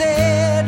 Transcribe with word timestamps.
said. 0.00 0.64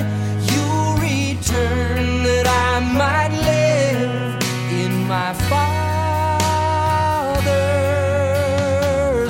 You'll 0.50 0.96
return 0.96 2.22
that 2.22 2.46
I 2.46 2.80
might 2.80 3.32
live 3.32 4.42
in 4.70 5.08
my 5.08 5.32
Father's 5.48 5.74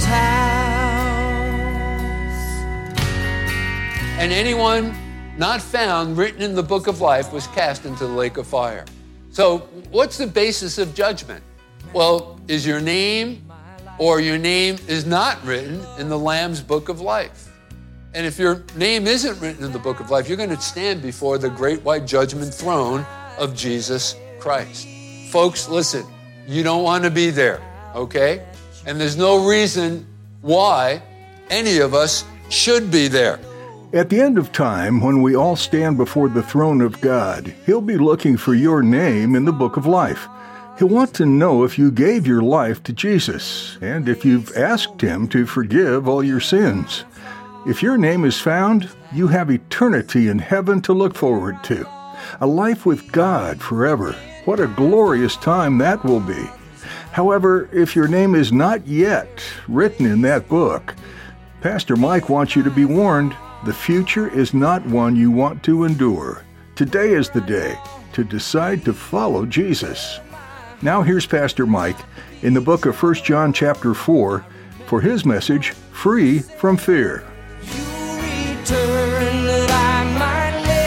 house. 0.04 0.82
And 4.18 4.32
anyone 4.32 4.92
not 5.38 5.62
found 5.62 6.16
written 6.18 6.42
in 6.42 6.56
the 6.56 6.64
book 6.64 6.88
of 6.88 7.00
life 7.00 7.32
was 7.32 7.46
cast 7.48 7.84
into 7.86 8.04
the 8.04 8.12
lake 8.12 8.38
of 8.38 8.46
fire. 8.48 8.84
So, 9.30 9.58
what's 9.92 10.18
the 10.18 10.26
basis 10.26 10.78
of 10.78 10.96
judgment? 10.96 11.44
Well, 11.92 12.40
is 12.48 12.66
your 12.66 12.80
name 12.80 13.46
or 13.98 14.20
your 14.20 14.38
name 14.38 14.78
is 14.88 15.06
not 15.06 15.44
written 15.44 15.80
in 15.96 16.08
the 16.08 16.18
Lamb's 16.18 16.60
book 16.60 16.88
of 16.88 17.00
life? 17.00 17.51
And 18.14 18.26
if 18.26 18.38
your 18.38 18.62
name 18.76 19.06
isn't 19.06 19.40
written 19.40 19.64
in 19.64 19.72
the 19.72 19.78
book 19.78 20.00
of 20.00 20.10
life, 20.10 20.28
you're 20.28 20.36
going 20.36 20.50
to 20.50 20.60
stand 20.60 21.00
before 21.00 21.38
the 21.38 21.48
great 21.48 21.82
white 21.82 22.06
judgment 22.06 22.52
throne 22.52 23.06
of 23.38 23.56
Jesus 23.56 24.16
Christ. 24.38 24.86
Folks, 25.30 25.68
listen, 25.68 26.04
you 26.46 26.62
don't 26.62 26.82
want 26.82 27.04
to 27.04 27.10
be 27.10 27.30
there, 27.30 27.62
okay? 27.94 28.44
And 28.86 29.00
there's 29.00 29.16
no 29.16 29.48
reason 29.48 30.06
why 30.42 31.00
any 31.48 31.78
of 31.78 31.94
us 31.94 32.24
should 32.50 32.90
be 32.90 33.08
there. 33.08 33.38
At 33.94 34.10
the 34.10 34.20
end 34.20 34.36
of 34.36 34.52
time, 34.52 35.00
when 35.00 35.22
we 35.22 35.34
all 35.34 35.56
stand 35.56 35.96
before 35.96 36.28
the 36.28 36.42
throne 36.42 36.82
of 36.82 37.00
God, 37.00 37.54
He'll 37.64 37.80
be 37.80 37.96
looking 37.96 38.36
for 38.36 38.54
your 38.54 38.82
name 38.82 39.34
in 39.34 39.44
the 39.44 39.52
book 39.52 39.76
of 39.76 39.86
life. 39.86 40.28
He'll 40.78 40.88
want 40.88 41.14
to 41.14 41.26
know 41.26 41.64
if 41.64 41.78
you 41.78 41.90
gave 41.90 42.26
your 42.26 42.42
life 42.42 42.82
to 42.84 42.92
Jesus 42.92 43.78
and 43.80 44.08
if 44.08 44.24
you've 44.24 44.56
asked 44.56 45.00
Him 45.00 45.28
to 45.28 45.46
forgive 45.46 46.08
all 46.08 46.24
your 46.24 46.40
sins. 46.40 47.04
If 47.64 47.80
your 47.80 47.96
name 47.96 48.24
is 48.24 48.40
found, 48.40 48.88
you 49.12 49.28
have 49.28 49.48
eternity 49.48 50.26
in 50.26 50.40
heaven 50.40 50.82
to 50.82 50.92
look 50.92 51.14
forward 51.14 51.62
to. 51.64 51.88
A 52.40 52.46
life 52.46 52.84
with 52.84 53.12
God 53.12 53.60
forever. 53.60 54.16
What 54.46 54.58
a 54.58 54.66
glorious 54.66 55.36
time 55.36 55.78
that 55.78 56.04
will 56.04 56.18
be. 56.18 56.44
However, 57.12 57.68
if 57.72 57.94
your 57.94 58.08
name 58.08 58.34
is 58.34 58.52
not 58.52 58.84
yet 58.84 59.44
written 59.68 60.06
in 60.06 60.22
that 60.22 60.48
book, 60.48 60.96
Pastor 61.60 61.94
Mike 61.94 62.28
wants 62.28 62.56
you 62.56 62.64
to 62.64 62.70
be 62.70 62.84
warned 62.84 63.36
the 63.64 63.72
future 63.72 64.28
is 64.28 64.52
not 64.52 64.84
one 64.86 65.14
you 65.14 65.30
want 65.30 65.62
to 65.62 65.84
endure. 65.84 66.44
Today 66.74 67.12
is 67.12 67.30
the 67.30 67.40
day 67.42 67.78
to 68.14 68.24
decide 68.24 68.84
to 68.86 68.92
follow 68.92 69.46
Jesus. 69.46 70.18
Now 70.82 71.02
here's 71.02 71.26
Pastor 71.26 71.64
Mike 71.64 71.98
in 72.42 72.54
the 72.54 72.60
book 72.60 72.86
of 72.86 73.00
1 73.00 73.14
John 73.14 73.52
chapter 73.52 73.94
4 73.94 74.44
for 74.86 75.00
his 75.00 75.24
message, 75.24 75.70
Free 75.92 76.40
from 76.40 76.76
Fear. 76.76 77.22
That 78.64 79.70
I 79.70 80.04
might 80.18 80.54
live. 80.62 80.82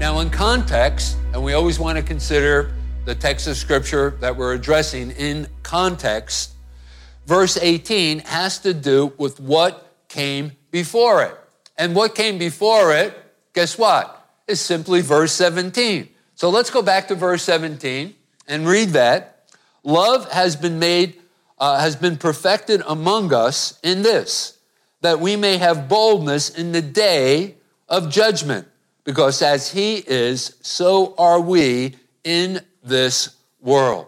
Now, 0.00 0.18
in 0.18 0.30
context, 0.30 1.16
and 1.32 1.44
we 1.44 1.52
always 1.52 1.78
want 1.78 1.96
to 1.96 2.02
consider 2.02 2.72
the 3.04 3.14
text 3.14 3.48
of 3.48 3.56
scripture 3.56 4.16
that 4.20 4.36
we're 4.36 4.54
addressing 4.54 5.10
in 5.12 5.48
context, 5.62 6.52
verse 7.26 7.56
18 7.56 8.20
has 8.20 8.60
to 8.60 8.72
do 8.72 9.12
with 9.18 9.40
what 9.40 9.92
came 10.08 10.52
before 10.70 11.22
it. 11.24 11.36
And 11.76 11.96
what 11.96 12.14
came 12.14 12.38
before 12.38 12.94
it, 12.94 13.16
guess 13.54 13.76
what? 13.76 14.28
Is 14.46 14.60
simply 14.60 15.00
verse 15.00 15.32
17. 15.32 16.08
So 16.36 16.50
let's 16.50 16.70
go 16.70 16.82
back 16.82 17.08
to 17.08 17.14
verse 17.14 17.42
17 17.42 18.14
and 18.46 18.68
read 18.68 18.90
that. 18.90 19.46
Love 19.82 20.30
has 20.30 20.54
been 20.54 20.78
made, 20.78 21.20
uh, 21.58 21.80
has 21.80 21.96
been 21.96 22.16
perfected 22.16 22.82
among 22.86 23.34
us 23.34 23.80
in 23.82 24.02
this, 24.02 24.58
that 25.00 25.18
we 25.18 25.34
may 25.34 25.56
have 25.56 25.88
boldness 25.88 26.50
in 26.50 26.70
the 26.70 26.82
day 26.82 27.56
of 27.88 28.10
judgment. 28.10 28.68
Because 29.04 29.42
as 29.42 29.72
he 29.72 29.96
is, 29.96 30.56
so 30.62 31.16
are 31.18 31.40
we 31.40 31.96
in 32.22 32.60
this 32.82 33.36
world. 33.60 34.06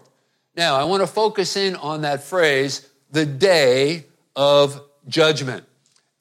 Now, 0.56 0.76
I 0.76 0.84
want 0.84 1.02
to 1.02 1.06
focus 1.06 1.56
in 1.56 1.76
on 1.76 2.02
that 2.02 2.22
phrase, 2.22 2.88
the 3.10 3.26
day 3.26 4.04
of 4.36 4.80
judgment. 5.08 5.64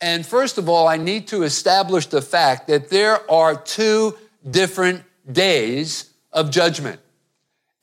And 0.02 0.26
first 0.26 0.58
of 0.58 0.68
all, 0.68 0.88
I 0.88 0.98
need 0.98 1.28
to 1.30 1.44
establish 1.44 2.08
the 2.08 2.22
fact 2.22 2.68
that 2.68 2.90
there 2.90 3.30
are 3.32 3.56
two 3.56 4.18
different 4.50 5.04
days 5.32 6.12
of 6.32 6.52
judgment. 6.52 7.00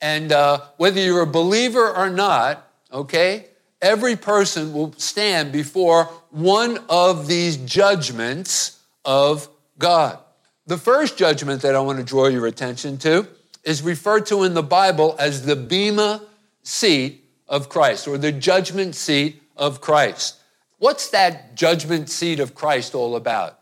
And 0.01 0.31
uh, 0.31 0.61
whether 0.77 0.99
you're 0.99 1.21
a 1.21 1.27
believer 1.27 1.89
or 1.89 2.09
not, 2.09 2.67
okay, 2.91 3.47
every 3.81 4.15
person 4.15 4.73
will 4.73 4.93
stand 4.97 5.51
before 5.51 6.05
one 6.29 6.79
of 6.89 7.27
these 7.27 7.57
judgments 7.57 8.79
of 9.05 9.47
God. 9.77 10.19
The 10.67 10.77
first 10.77 11.17
judgment 11.17 11.61
that 11.63 11.75
I 11.75 11.79
want 11.79 11.97
to 11.97 12.03
draw 12.03 12.27
your 12.27 12.45
attention 12.45 12.97
to 12.99 13.27
is 13.63 13.81
referred 13.81 14.25
to 14.27 14.43
in 14.43 14.53
the 14.53 14.63
Bible 14.63 15.15
as 15.19 15.45
the 15.45 15.55
Bema 15.55 16.21
seat 16.63 17.23
of 17.47 17.69
Christ 17.69 18.07
or 18.07 18.17
the 18.17 18.31
judgment 18.31 18.95
seat 18.95 19.41
of 19.57 19.81
Christ. 19.81 20.37
What's 20.77 21.09
that 21.09 21.55
judgment 21.55 22.09
seat 22.09 22.39
of 22.39 22.55
Christ 22.55 22.95
all 22.95 23.15
about? 23.15 23.59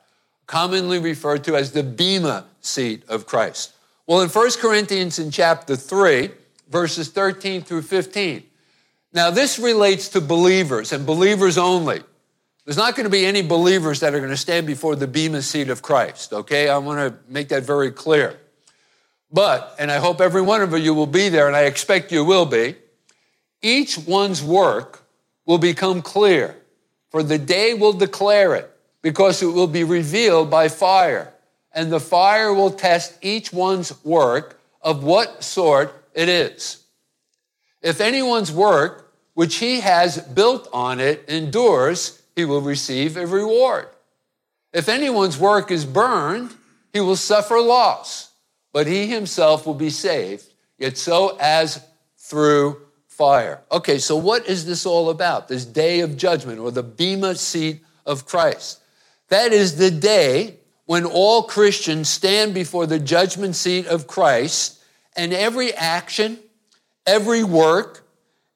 Commonly 0.48 1.00
referred 1.00 1.44
to 1.46 1.56
as 1.56 1.72
the 1.72 1.84
Bema 1.84 2.46
seat 2.62 3.04
of 3.10 3.26
Christ. 3.26 3.74
Well, 4.08 4.22
in 4.22 4.30
1 4.30 4.52
Corinthians 4.60 5.20
in 5.20 5.32
chapter 5.32 5.76
3, 5.76 6.30
verses 6.70 7.10
13 7.10 7.62
through 7.62 7.82
15. 7.82 8.44
Now, 9.12 9.32
this 9.32 9.60
relates 9.60 10.10
to 10.10 10.22
believers 10.22 10.94
and 10.94 11.06
believers 11.06 11.58
only. 11.58 12.02
There's 12.66 12.78
not 12.78 12.96
going 12.96 13.06
to 13.06 13.10
be 13.10 13.26
any 13.26 13.42
believers 13.42 14.00
that 14.02 14.14
are 14.14 14.20
going 14.20 14.30
to 14.30 14.38
stand 14.38 14.68
before 14.68 14.96
the 14.96 15.08
Bema 15.08 15.42
seat 15.42 15.70
of 15.70 15.82
Christ, 15.82 16.32
okay? 16.32 16.70
I 16.70 16.78
want 16.78 17.00
to 17.00 17.32
make 17.32 17.50
that 17.50 17.64
very 17.64 17.92
clear. 17.92 18.40
But, 19.32 19.76
and 19.78 19.92
I 19.92 19.98
hope 19.98 20.22
every 20.22 20.42
one 20.42 20.62
of 20.62 20.78
you 20.78 20.94
will 20.94 21.08
be 21.08 21.30
there, 21.30 21.48
and 21.48 21.56
I 21.56 21.64
expect 21.64 22.12
you 22.12 22.26
will 22.26 22.46
be, 22.46 22.76
each 23.62 23.98
one's 23.98 24.42
work 24.42 25.04
will 25.46 25.58
become 25.58 26.02
clear, 26.02 26.56
for 27.10 27.22
the 27.22 27.38
day 27.38 27.74
will 27.74 27.94
declare 27.94 28.56
it, 28.56 28.72
because 29.02 29.42
it 29.44 29.48
will 29.48 29.68
be 29.68 29.84
revealed 29.84 30.50
by 30.50 30.68
fire. 30.68 31.34
And 31.72 31.92
the 31.92 32.00
fire 32.00 32.54
will 32.54 32.72
test 32.72 33.18
each 33.22 33.54
one's 33.54 34.04
work 34.04 34.60
of 34.82 35.04
what 35.04 35.44
sort 35.44 35.94
it 36.14 36.30
is. 36.30 36.84
If 37.82 38.02
anyone's 38.02 38.52
work, 38.52 39.14
which 39.36 39.58
he 39.58 39.82
has 39.82 40.18
built 40.18 40.68
on 40.74 41.00
it, 41.00 41.24
endures, 41.28 42.22
he 42.36 42.46
will 42.46 42.62
receive 42.62 43.16
a 43.16 43.28
reward. 43.28 43.88
If 44.74 44.90
anyone's 44.90 45.38
work 45.38 45.72
is 45.72 45.86
burned, 45.86 46.54
he 46.94 47.00
will 47.00 47.16
suffer 47.16 47.60
loss, 47.60 48.29
but 48.72 48.88
he 48.88 49.08
himself 49.08 49.66
will 49.66 49.74
be 49.74 49.90
saved, 49.90 50.46
yet 50.78 50.98
so 50.98 51.38
as 51.40 51.84
through 52.18 52.82
fire. 53.08 53.62
Okay, 53.72 53.98
so 53.98 54.16
what 54.16 54.48
is 54.48 54.66
this 54.66 54.86
all 54.86 55.10
about? 55.10 55.48
This 55.48 55.66
day 55.66 56.02
of 56.02 56.18
judgment 56.18 56.60
or 56.60 56.72
the 56.72 56.84
Bema 56.84 57.36
seat 57.36 57.82
of 58.06 58.26
Christ. 58.26 58.80
That 59.30 59.52
is 59.52 59.78
the 59.78 59.92
day 59.92 60.58
when 60.86 61.06
all 61.06 61.44
Christians 61.44 62.10
stand 62.10 62.54
before 62.54 62.88
the 62.88 63.00
judgment 63.00 63.56
seat 63.56 63.88
of 63.88 64.08
Christ 64.08 64.80
and 65.16 65.34
every 65.34 65.74
action, 65.74 66.40
every 67.06 67.44
work, 67.44 68.08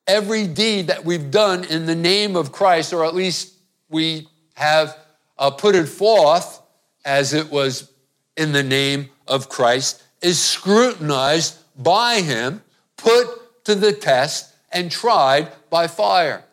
every 0.07 0.48
deed 0.48 0.88
that 0.88 1.06
we've 1.06 1.31
done 1.31 1.63
in 1.66 1.86
the 1.86 1.95
name 1.95 2.36
of 2.36 2.51
Christ, 2.51 2.94
or 2.94 3.06
at 3.06 3.13
least 3.16 3.54
we 3.89 4.27
have 4.56 4.98
uh, 5.38 5.51
put 5.51 5.75
it 5.75 5.88
forth 5.88 6.62
as 7.06 7.33
it 7.33 7.51
was 7.51 7.92
in 8.38 8.51
the 8.51 8.63
name 8.63 9.09
of 9.27 9.50
Christ, 9.50 10.03
is 10.24 10.42
scrutinized 10.42 11.60
by 11.78 12.22
Him, 12.22 12.64
put 12.98 13.66
to 13.66 13.75
the 13.75 13.92
test 13.92 14.52
and 14.72 14.90
tried 14.90 15.52
by 15.70 15.88
fire. 15.88 16.44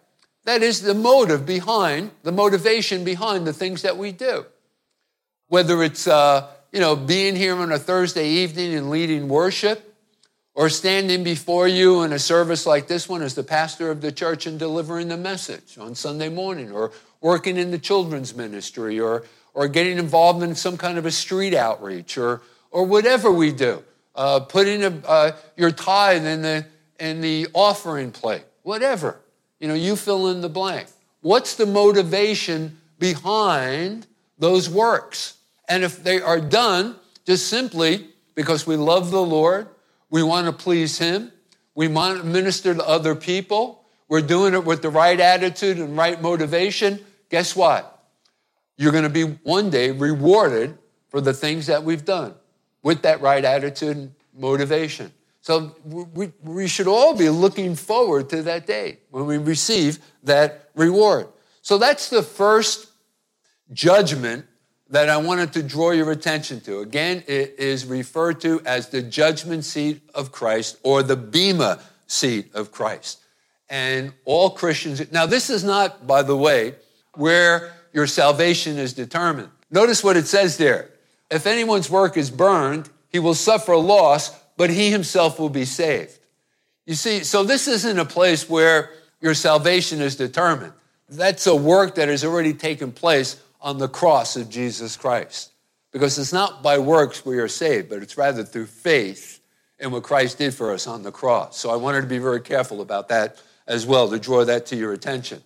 That 0.45 0.63
is 0.63 0.83
the 0.83 0.95
motive 0.95 1.47
behind, 1.47 2.11
the 2.23 2.33
motivation 2.33 3.05
behind 3.05 3.47
the 3.47 3.53
things 3.53 3.83
that 3.83 3.97
we 3.97 4.13
do. 4.13 4.45
Whether 5.49 5.83
it's, 5.83 6.07
uh, 6.07 6.49
you 6.73 6.81
know, 6.81 6.97
being 6.97 7.37
here 7.37 7.57
on 7.57 7.73
a 7.73 7.79
Thursday 7.79 8.29
evening 8.29 8.75
and 8.75 8.91
leading 8.91 9.29
worship, 9.29 9.87
or 10.55 10.69
standing 10.69 11.23
before 11.23 11.69
you 11.69 12.03
in 12.03 12.13
a 12.13 12.19
service 12.19 12.67
like 12.67 12.89
this 12.89 13.09
one 13.09 13.23
as 13.23 13.35
the 13.35 13.43
pastor 13.43 13.91
of 13.91 14.01
the 14.01 14.11
church 14.11 14.47
and 14.47 14.59
delivering 14.59 15.09
the 15.09 15.17
message 15.17 15.79
on 15.79 15.95
Sunday 15.95 16.29
morning, 16.29 16.73
or 16.73 16.91
working 17.21 17.57
in 17.57 17.71
the 17.71 17.79
children's 17.79 18.35
ministry, 18.35 18.99
or, 18.99 19.25
or 19.55 19.69
getting 19.69 19.97
involved 19.97 20.43
in 20.43 20.55
some 20.55 20.77
kind 20.77 20.99
of 20.99 21.07
a 21.07 21.11
street 21.11 21.55
outreach, 21.55 22.19
or, 22.19 22.43
or 22.71 22.85
whatever 22.85 23.31
we 23.31 23.53
do, 23.53 23.83
uh, 24.15 24.41
putting 24.41 24.85
a, 24.85 25.03
uh, 25.07 25.33
your 25.57 25.71
tithe 25.71 26.27
in 26.27 26.43
the, 26.43 26.67
in 26.99 27.21
the 27.21 27.49
offering 27.53 28.11
plate, 28.13 28.45
whatever. 28.63 29.21
You 29.59 29.69
know, 29.69 29.75
you 29.75 29.97
fill 29.97 30.29
in 30.29 30.41
the 30.41 30.49
blank. 30.49 30.89
What's 31.21 31.55
the 31.57 31.67
motivation 31.67 32.79
behind 32.99 34.07
those 34.39 34.71
works? 34.71 35.37
And 35.69 35.85
if 35.85 36.03
they 36.03 36.21
are 36.21 36.41
done 36.41 36.97
just 37.27 37.49
simply 37.49 38.09
because 38.35 38.67
we 38.67 38.77
love 38.77 39.11
the 39.11 39.23
Lord, 39.23 39.69
we 40.09 40.23
want 40.23 40.47
to 40.47 40.53
please 40.53 40.99
Him, 40.99 41.31
we 41.75 41.89
want 41.89 42.19
to 42.19 42.25
minister 42.25 42.75
to 42.75 42.87
other 42.87 43.15
people, 43.15 43.85
we're 44.09 44.23
doing 44.23 44.55
it 44.55 44.65
with 44.65 44.83
the 44.83 44.91
right 44.91 45.21
attitude 45.21 45.79
and 45.79 45.97
right 45.97 46.21
motivation, 46.21 46.99
guess 47.29 47.55
what? 47.55 48.05
You're 48.77 48.93
going 48.93 49.05
to 49.05 49.11
be 49.11 49.23
one 49.23 49.71
day 49.71 49.93
rewarded 49.93 50.79
for 51.09 51.21
the 51.21 51.33
things 51.33 51.67
that 51.67 51.85
we've 51.85 52.05
done 52.05 52.35
with 52.83 53.03
that 53.03 53.21
right 53.21 53.45
attitude 53.45 53.97
and 53.97 54.15
motivation. 54.35 55.13
So 55.43 55.75
we, 55.85 56.33
we 56.43 56.69
should 56.69 56.87
all 56.87 57.17
be 57.17 57.29
looking 57.29 57.75
forward 57.75 58.29
to 58.31 58.43
that 58.43 58.67
day 58.67 58.99
when 59.11 59.27
we 59.27 59.39
receive 59.39 59.99
that 60.25 60.71
reward. 60.75 61.29
So 61.63 61.79
that's 61.79 62.11
the 62.11 62.23
first 62.23 62.89
judgment 63.73 64.47
that 64.91 65.09
I 65.09 65.17
wanted 65.19 65.53
to 65.55 65.63
draw 65.63 65.93
your 65.93 66.11
attention 66.11 66.61
to. 66.63 66.81
Again, 66.81 67.23
it 67.27 67.55
is 67.59 67.87
referred 67.87 68.41
to 68.43 68.61
as 68.67 68.89
the 68.89 69.01
judgment 69.03 69.65
seat 69.65 70.03
of 70.15 70.33
Christ 70.33 70.79
or 70.83 71.03
the 71.03 71.17
Bema 71.17 71.81
seat 72.07 72.55
of 72.55 72.73
Christ. 72.73 73.21
And 73.69 74.13
all 74.25 74.51
Christians, 74.51 75.13
now 75.13 75.27
this 75.27 75.49
is 75.49 75.63
not, 75.63 76.07
by 76.07 76.23
the 76.23 76.37
way, 76.37 76.75
where 77.15 77.73
your 77.93 78.09
salvation 78.09 78.79
is 78.79 78.93
determined. 78.93 79.51
Notice 79.71 80.03
what 80.03 80.17
it 80.17 80.27
says 80.27 80.57
there. 80.57 80.90
If 81.31 81.47
anyone's 81.47 81.89
work 81.89 82.17
is 82.17 82.31
burned, 82.31 82.91
he 83.09 83.19
will 83.19 83.35
suffer 83.35 83.77
loss, 83.77 84.31
but 84.57 84.71
he 84.71 84.91
himself 84.91 85.39
will 85.39 85.49
be 85.49 85.65
saved. 85.65 86.19
You 86.87 86.95
see, 86.95 87.25
so 87.25 87.45
this 87.45 87.69
isn't 87.69 87.99
a 87.99 88.05
place 88.05 88.49
where 88.49 88.91
your 89.21 89.35
salvation 89.35 90.01
is 90.01 90.17
determined. 90.17 90.73
That's 91.09 91.47
a 91.47 91.55
work 91.55 91.97
that 91.97 92.09
has 92.09 92.25
already 92.25 92.55
taken 92.55 92.93
place 92.93 93.41
on 93.61 93.79
the 93.79 93.89
cross 93.89 94.37
of 94.37 94.49
Jesus 94.49 94.97
Christ. 94.97 95.53
Because 95.93 96.19
it's 96.19 96.33
not 96.33 96.63
by 96.63 96.79
works 96.79 97.27
we 97.27 97.39
are 97.39 97.49
saved, 97.49 97.89
but 97.89 98.03
it's 98.03 98.17
rather 98.17 98.45
through 98.45 98.67
faith 98.67 99.41
in 99.79 99.91
what 99.91 100.03
Christ 100.03 100.39
did 100.39 100.55
for 100.55 100.73
us 100.73 100.87
on 100.87 101.03
the 101.03 101.11
cross. 101.11 101.59
So 101.59 101.71
I 101.71 101.77
wanted 101.77 102.03
to 102.03 102.07
be 102.07 102.19
very 102.19 102.41
careful 102.41 102.81
about 102.81 103.09
that 103.09 103.43
as 103.67 103.87
well, 103.87 104.09
to 104.11 104.19
draw 104.19 104.45
that 104.45 104.67
to 104.67 104.77
your 104.77 104.93
attention. 104.93 105.43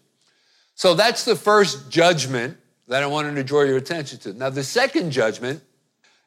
So 0.74 0.94
that's 0.94 1.24
the 1.24 1.36
first 1.36 1.90
judgment 1.90 2.58
that 2.88 3.02
I 3.02 3.06
wanted 3.06 3.34
to 3.36 3.44
draw 3.44 3.62
your 3.62 3.76
attention 3.76 4.18
to. 4.20 4.32
Now, 4.32 4.50
the 4.50 4.64
second 4.64 5.10
judgment, 5.10 5.62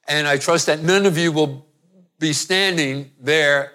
and 0.08 0.28
I 0.28 0.38
trust 0.38 0.66
that 0.68 0.82
none 0.82 1.06
of 1.06 1.18
you 1.18 1.32
will 1.32 1.66
be 2.20 2.34
standing 2.34 3.12
there 3.20 3.74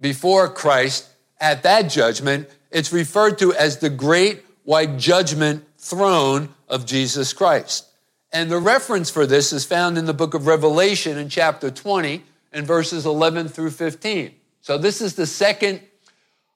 before 0.00 0.48
Christ 0.48 1.08
at 1.40 1.62
that 1.62 1.82
judgment. 1.90 2.48
It's 2.70 2.92
referred 2.92 3.38
to 3.38 3.54
as 3.54 3.78
the 3.78 3.90
great 3.90 4.44
white 4.64 4.98
judgment 4.98 5.64
throne 5.78 6.50
of 6.68 6.84
Jesus 6.84 7.32
Christ. 7.32 7.86
And 8.32 8.50
the 8.50 8.58
reference 8.58 9.10
for 9.10 9.26
this 9.26 9.52
is 9.52 9.64
found 9.64 9.96
in 9.96 10.04
the 10.04 10.12
book 10.12 10.34
of 10.34 10.46
Revelation 10.46 11.16
in 11.16 11.28
chapter 11.28 11.70
20 11.70 12.22
and 12.52 12.66
verses 12.66 13.06
11 13.06 13.48
through 13.48 13.70
15. 13.70 14.34
So 14.60 14.76
this 14.76 15.00
is 15.00 15.14
the 15.14 15.26
second 15.26 15.80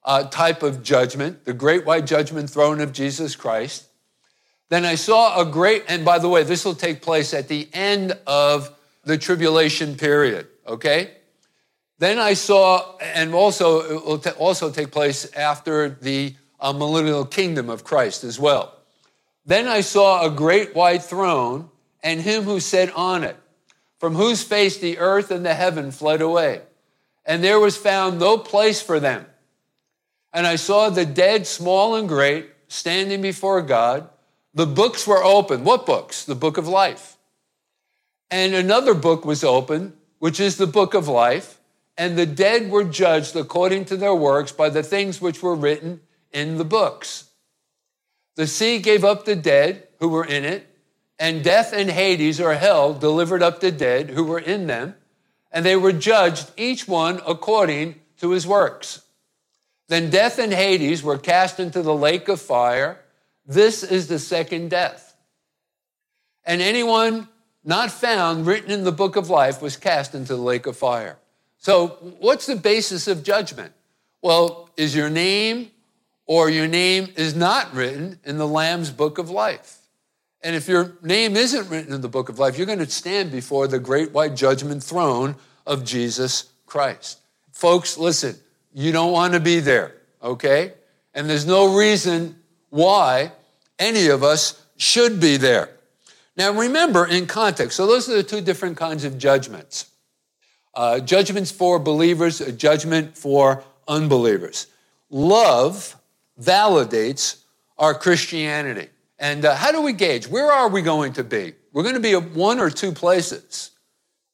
uh, 0.05 0.25
type 0.25 0.61
of 0.61 0.83
judgment, 0.83 1.45
the 1.45 1.53
great 1.53 1.85
white 1.85 2.05
judgment 2.05 2.49
throne 2.49 2.81
of 2.81 2.91
Jesus 2.91 3.35
Christ. 3.35 3.87
Then 4.69 4.85
I 4.85 4.95
saw 4.95 5.41
a 5.41 5.45
great, 5.45 5.85
and 5.87 6.05
by 6.05 6.19
the 6.19 6.29
way, 6.29 6.43
this 6.43 6.65
will 6.65 6.75
take 6.75 7.01
place 7.01 7.33
at 7.33 7.47
the 7.47 7.67
end 7.73 8.17
of 8.27 8.75
the 9.03 9.17
tribulation 9.17 9.95
period, 9.95 10.47
okay? 10.67 11.11
Then 11.99 12.19
I 12.19 12.33
saw, 12.33 12.97
and 12.97 13.33
also 13.33 13.81
it 13.81 14.05
will 14.05 14.17
t- 14.19 14.31
also 14.31 14.71
take 14.71 14.91
place 14.91 15.31
after 15.33 15.89
the 15.89 16.35
uh, 16.59 16.73
millennial 16.73 17.25
kingdom 17.25 17.69
of 17.69 17.83
Christ 17.83 18.23
as 18.23 18.39
well. 18.39 18.73
Then 19.45 19.67
I 19.67 19.81
saw 19.81 20.25
a 20.25 20.29
great 20.29 20.75
white 20.75 21.03
throne 21.03 21.69
and 22.01 22.21
him 22.21 22.43
who 22.43 22.59
sat 22.59 22.93
on 22.95 23.23
it, 23.23 23.37
from 23.99 24.15
whose 24.15 24.43
face 24.43 24.77
the 24.77 24.97
earth 24.97 25.31
and 25.31 25.45
the 25.45 25.53
heaven 25.53 25.91
fled 25.91 26.21
away. 26.21 26.61
And 27.25 27.43
there 27.43 27.59
was 27.59 27.77
found 27.77 28.19
no 28.19 28.37
place 28.37 28.81
for 28.81 28.99
them. 28.99 29.25
And 30.33 30.47
I 30.47 30.55
saw 30.55 30.89
the 30.89 31.05
dead, 31.05 31.47
small 31.47 31.95
and 31.95 32.07
great, 32.07 32.49
standing 32.67 33.21
before 33.21 33.61
God. 33.61 34.09
The 34.53 34.65
books 34.65 35.07
were 35.07 35.23
open. 35.23 35.63
What 35.63 35.85
books? 35.85 36.25
The 36.25 36.35
book 36.35 36.57
of 36.57 36.67
life. 36.67 37.12
And 38.33 38.55
another 38.55 38.93
book 38.95 39.25
was 39.25 39.43
opened, 39.43 39.93
which 40.17 40.39
is 40.39 40.57
the 40.57 40.67
book 40.67 40.93
of 40.93 41.07
life 41.07 41.59
and 41.97 42.17
the 42.17 42.25
dead 42.25 42.69
were 42.69 42.83
judged 42.83 43.35
according 43.35 43.85
to 43.85 43.97
their 43.97 44.15
works 44.15 44.51
by 44.51 44.69
the 44.69 44.83
things 44.83 45.21
which 45.21 45.43
were 45.43 45.55
written 45.55 46.01
in 46.31 46.57
the 46.57 46.65
books. 46.65 47.29
The 48.35 48.47
sea 48.47 48.79
gave 48.79 49.03
up 49.03 49.25
the 49.25 49.35
dead 49.35 49.87
who 49.99 50.09
were 50.09 50.25
in 50.25 50.43
it, 50.43 50.67
and 51.19 51.43
death 51.43 51.71
and 51.71 51.91
Hades 51.91 52.41
or 52.41 52.55
hell 52.55 52.93
delivered 52.93 53.43
up 53.43 53.59
the 53.59 53.71
dead 53.71 54.09
who 54.09 54.23
were 54.23 54.39
in 54.39 54.65
them, 54.65 54.95
and 55.51 55.63
they 55.63 55.75
were 55.75 55.93
judged, 55.93 56.51
each 56.57 56.87
one 56.87 57.21
according 57.27 57.99
to 58.17 58.31
his 58.31 58.47
works. 58.47 59.03
Then 59.87 60.09
death 60.09 60.39
and 60.39 60.51
Hades 60.51 61.03
were 61.03 61.19
cast 61.19 61.59
into 61.59 61.83
the 61.83 61.93
lake 61.93 62.27
of 62.27 62.41
fire. 62.41 62.99
This 63.45 63.83
is 63.83 64.07
the 64.07 64.17
second 64.17 64.71
death. 64.71 65.15
And 66.43 66.59
anyone 66.61 67.27
not 67.63 67.91
found 67.91 68.45
written 68.45 68.71
in 68.71 68.83
the 68.83 68.91
book 68.91 69.15
of 69.15 69.29
life 69.29 69.61
was 69.61 69.77
cast 69.77 70.13
into 70.15 70.35
the 70.35 70.41
lake 70.41 70.65
of 70.65 70.77
fire. 70.77 71.17
So, 71.57 71.97
what's 72.19 72.45
the 72.45 72.55
basis 72.55 73.07
of 73.07 73.23
judgment? 73.23 73.71
Well, 74.21 74.69
is 74.75 74.95
your 74.95 75.09
name 75.09 75.71
or 76.25 76.49
your 76.49 76.67
name 76.67 77.09
is 77.15 77.35
not 77.35 77.73
written 77.73 78.19
in 78.25 78.37
the 78.37 78.47
Lamb's 78.47 78.91
book 78.91 79.17
of 79.17 79.29
life? 79.29 79.77
And 80.41 80.55
if 80.55 80.67
your 80.67 80.97
name 81.01 81.37
isn't 81.37 81.69
written 81.69 81.93
in 81.93 82.01
the 82.01 82.09
book 82.09 82.27
of 82.27 82.37
life, 82.37 82.57
you're 82.57 82.67
going 82.67 82.79
to 82.79 82.89
stand 82.89 83.31
before 83.31 83.67
the 83.67 83.79
great 83.79 84.11
white 84.11 84.35
judgment 84.35 84.83
throne 84.83 85.35
of 85.65 85.85
Jesus 85.85 86.51
Christ. 86.65 87.19
Folks, 87.51 87.97
listen, 87.97 88.35
you 88.73 88.91
don't 88.91 89.13
want 89.13 89.33
to 89.33 89.39
be 89.39 89.61
there, 89.61 89.95
okay? 90.21 90.73
And 91.13 91.29
there's 91.29 91.45
no 91.45 91.77
reason 91.77 92.35
why 92.69 93.31
any 93.79 94.07
of 94.07 94.23
us 94.23 94.61
should 94.75 95.19
be 95.19 95.37
there. 95.37 95.69
Now, 96.35 96.51
remember 96.51 97.05
in 97.05 97.27
context, 97.27 97.77
so 97.77 97.85
those 97.85 98.09
are 98.09 98.15
the 98.15 98.23
two 98.23 98.41
different 98.41 98.77
kinds 98.77 99.03
of 99.03 99.17
judgments. 99.17 99.91
Uh, 100.73 100.99
judgments 100.99 101.51
for 101.51 101.77
believers, 101.77 102.41
a 102.41 102.51
judgment 102.51 103.15
for 103.15 103.63
unbelievers. 103.87 104.67
Love 105.11 105.95
validates 106.41 107.43
our 107.77 107.93
Christianity. 107.93 108.89
And 109.19 109.45
uh, 109.45 109.55
how 109.55 109.71
do 109.71 109.81
we 109.81 109.93
gauge? 109.93 110.27
Where 110.27 110.51
are 110.51 110.69
we 110.69 110.81
going 110.81 111.13
to 111.13 111.23
be? 111.23 111.53
We're 111.71 111.83
going 111.83 111.95
to 111.95 112.01
be 112.01 112.13
at 112.13 112.31
one 112.31 112.59
or 112.59 112.71
two 112.71 112.91
places. 112.91 113.71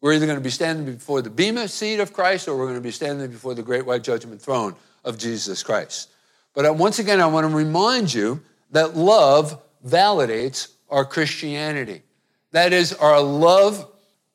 We're 0.01 0.13
either 0.13 0.25
going 0.25 0.37
to 0.37 0.43
be 0.43 0.49
standing 0.49 0.85
before 0.93 1.21
the 1.21 1.29
Bema 1.29 1.67
seat 1.67 1.99
of 1.99 2.13
Christ 2.13 2.47
or 2.47 2.57
we're 2.57 2.65
going 2.65 2.75
to 2.75 2.81
be 2.81 2.91
standing 2.91 3.29
before 3.29 3.53
the 3.53 3.63
great 3.63 3.85
white 3.85 4.03
judgment 4.03 4.41
throne 4.41 4.75
of 5.03 5.17
Jesus 5.17 5.61
Christ. 5.61 6.09
But 6.53 6.65
uh, 6.65 6.73
once 6.73 6.99
again, 6.99 7.19
I 7.19 7.27
want 7.27 7.49
to 7.49 7.53
remind 7.53 8.13
you 8.13 8.41
that 8.71 8.95
love 8.95 9.61
validates 9.85 10.69
our 10.89 11.05
Christianity. 11.05 12.03
That 12.51 12.73
is, 12.73 12.93
our 12.93 13.21
love 13.21 13.87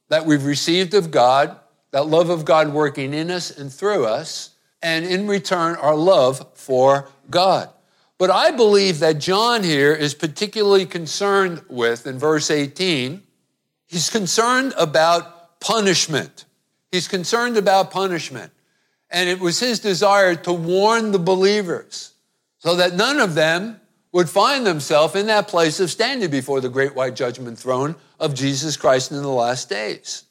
that 0.09 0.27
we've 0.27 0.45
received 0.45 0.95
of 0.95 1.11
God 1.11 1.59
that 1.95 2.09
love 2.09 2.29
of 2.29 2.45
God 2.45 2.73
working 2.73 3.15
in 3.15 3.31
us 3.31 3.57
and 3.57 3.73
through 3.73 4.05
us, 4.05 4.51
and 4.83 5.07
in 5.07 5.29
return, 5.29 5.77
our 5.77 5.95
love 5.95 6.45
for 6.55 7.09
God. 7.31 7.71
But 8.19 8.31
I 8.31 8.51
believe 8.51 8.99
that 8.99 9.21
John 9.21 9.63
here 9.63 9.93
is 9.93 10.13
particularly 10.13 10.87
concerned 10.87 11.63
with, 11.69 12.05
in 12.09 12.19
verse 12.19 12.51
18, 12.51 13.23
he's 13.87 14.11
concerned 14.11 14.75
about 14.77 15.61
punishment. 15.61 16.47
He's 16.91 17.07
concerned 17.07 17.57
about 17.57 17.93
punishment. 17.93 18.51
And 19.09 19.29
it 19.29 19.39
was 19.39 19.61
his 19.61 19.79
desire 19.79 20.35
to 20.35 20.53
warn 20.53 21.13
the 21.13 21.21
believers 21.21 22.13
so 22.59 22.75
that 22.75 22.95
none 22.95 23.21
of 23.21 23.37
them 23.37 23.81
would 24.15 24.31
find 24.31 24.65
themselves 24.65 25.17
in 25.17 25.27
that 25.27 25.49
place 25.49 25.81
of 25.81 25.91
standing 25.91 26.31
before 26.31 26.61
the 26.61 26.69
great 26.69 26.95
white 26.95 27.17
judgment 27.17 27.59
throne 27.59 27.97
of 28.21 28.33
Jesus 28.33 28.77
Christ 28.77 29.11
in 29.11 29.21
the 29.21 29.29
last 29.29 29.69
days. 29.69 30.23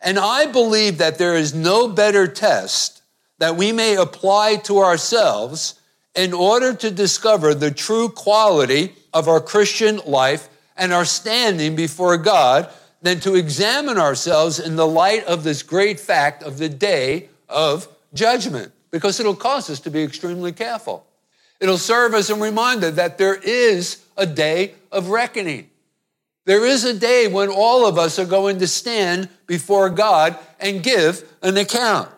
And 0.00 0.18
I 0.18 0.46
believe 0.46 0.96
that 0.96 1.18
there 1.18 1.36
is 1.36 1.52
no 1.52 1.88
better 1.88 2.26
test 2.26 3.02
that 3.38 3.54
we 3.54 3.70
may 3.70 3.96
apply 3.96 4.56
to 4.64 4.78
ourselves 4.78 5.78
in 6.14 6.32
order 6.32 6.72
to 6.72 6.90
discover 6.90 7.52
the 7.52 7.70
true 7.70 8.08
quality 8.08 8.94
of 9.12 9.28
our 9.28 9.42
Christian 9.42 10.00
life 10.06 10.48
and 10.74 10.90
our 10.90 11.04
standing 11.04 11.76
before 11.76 12.16
God 12.16 12.70
than 13.02 13.20
to 13.20 13.34
examine 13.34 13.98
ourselves 13.98 14.58
in 14.58 14.76
the 14.76 14.86
light 14.86 15.24
of 15.24 15.44
this 15.44 15.62
great 15.62 16.00
fact 16.00 16.42
of 16.42 16.56
the 16.56 16.70
day 16.70 17.28
of 17.46 17.88
judgment, 18.14 18.72
because 18.90 19.20
it'll 19.20 19.36
cause 19.36 19.68
us 19.68 19.80
to 19.80 19.90
be 19.90 20.02
extremely 20.02 20.50
careful. 20.50 21.04
It'll 21.60 21.78
serve 21.78 22.14
as 22.14 22.30
a 22.30 22.36
reminder 22.36 22.90
that 22.92 23.18
there 23.18 23.34
is 23.34 24.04
a 24.16 24.26
day 24.26 24.74
of 24.92 25.08
reckoning. 25.08 25.70
There 26.44 26.64
is 26.64 26.84
a 26.84 26.94
day 26.94 27.28
when 27.28 27.50
all 27.50 27.86
of 27.86 27.98
us 27.98 28.18
are 28.18 28.24
going 28.24 28.60
to 28.60 28.66
stand 28.66 29.28
before 29.46 29.90
God 29.90 30.38
and 30.58 30.82
give 30.82 31.30
an 31.42 31.56
account. 31.56 32.08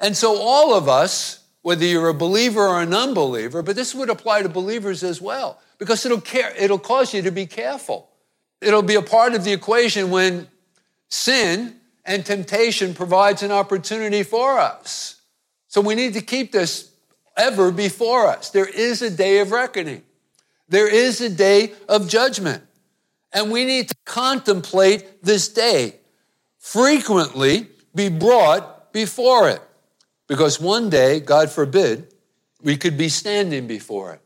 And 0.00 0.16
so, 0.16 0.38
all 0.40 0.74
of 0.74 0.88
us, 0.88 1.44
whether 1.62 1.84
you're 1.84 2.08
a 2.08 2.14
believer 2.14 2.66
or 2.66 2.80
an 2.80 2.94
unbeliever, 2.94 3.62
but 3.62 3.76
this 3.76 3.94
would 3.94 4.08
apply 4.08 4.42
to 4.42 4.48
believers 4.48 5.02
as 5.02 5.20
well, 5.20 5.60
because 5.76 6.06
it'll, 6.06 6.20
care, 6.20 6.54
it'll 6.56 6.78
cause 6.78 7.12
you 7.12 7.20
to 7.22 7.30
be 7.30 7.46
careful. 7.46 8.08
It'll 8.62 8.82
be 8.82 8.94
a 8.94 9.02
part 9.02 9.34
of 9.34 9.44
the 9.44 9.52
equation 9.52 10.10
when 10.10 10.48
sin 11.08 11.76
and 12.04 12.24
temptation 12.24 12.94
provides 12.94 13.42
an 13.42 13.52
opportunity 13.52 14.22
for 14.22 14.58
us. 14.58 15.20
So, 15.66 15.80
we 15.80 15.94
need 15.94 16.14
to 16.14 16.22
keep 16.22 16.52
this 16.52 16.87
ever 17.38 17.70
before 17.70 18.26
us. 18.26 18.50
There 18.50 18.68
is 18.68 19.00
a 19.00 19.10
day 19.10 19.38
of 19.38 19.50
reckoning, 19.50 20.02
there 20.68 20.92
is 20.92 21.20
a 21.20 21.30
day 21.30 21.72
of 21.88 22.08
judgment. 22.08 22.64
And 23.32 23.50
we 23.50 23.66
need 23.66 23.90
to 23.90 23.94
contemplate 24.06 25.22
this 25.22 25.48
day, 25.48 25.96
frequently 26.58 27.68
be 27.94 28.08
brought 28.08 28.90
before 28.92 29.50
it. 29.50 29.60
Because 30.28 30.60
one 30.60 30.88
day, 30.88 31.20
God 31.20 31.50
forbid, 31.50 32.14
we 32.62 32.76
could 32.76 32.96
be 32.96 33.08
standing 33.08 33.66
before 33.66 34.14
it. 34.14 34.20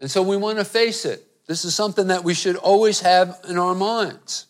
And 0.00 0.10
so 0.10 0.22
we 0.22 0.36
want 0.36 0.58
to 0.58 0.64
face 0.64 1.04
it. 1.04 1.26
This 1.46 1.64
is 1.64 1.74
something 1.74 2.08
that 2.08 2.24
we 2.24 2.34
should 2.34 2.56
always 2.56 3.00
have 3.00 3.38
in 3.48 3.58
our 3.58 3.74
minds. 3.74 4.46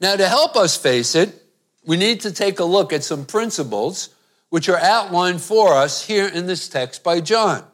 Now, 0.00 0.16
to 0.16 0.28
help 0.28 0.56
us 0.56 0.76
face 0.76 1.14
it, 1.14 1.42
we 1.84 1.96
need 1.96 2.20
to 2.20 2.32
take 2.32 2.60
a 2.60 2.64
look 2.64 2.92
at 2.92 3.04
some 3.04 3.24
principles 3.24 4.13
which 4.54 4.68
are 4.68 4.78
outlined 4.78 5.40
for 5.40 5.74
us 5.74 6.06
here 6.06 6.28
in 6.28 6.46
this 6.46 6.68
text 6.68 7.02
by 7.02 7.20
John. 7.20 7.64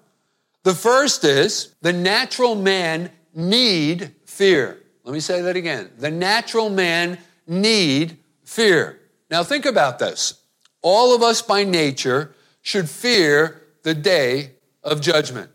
The 0.62 0.72
first 0.72 1.24
is 1.24 1.74
the 1.82 1.92
natural 1.92 2.54
man 2.54 3.10
need 3.34 4.14
fear. 4.24 4.80
Let 5.04 5.12
me 5.12 5.20
say 5.20 5.42
that 5.42 5.56
again. 5.56 5.90
The 5.98 6.10
natural 6.10 6.70
man 6.70 7.18
need 7.46 8.16
fear. 8.44 8.98
Now 9.30 9.44
think 9.44 9.66
about 9.66 9.98
this. 9.98 10.42
All 10.80 11.14
of 11.14 11.22
us 11.22 11.42
by 11.42 11.64
nature 11.64 12.34
should 12.62 12.88
fear 12.88 13.60
the 13.82 13.92
day 13.92 14.52
of 14.82 15.02
judgment. 15.02 15.50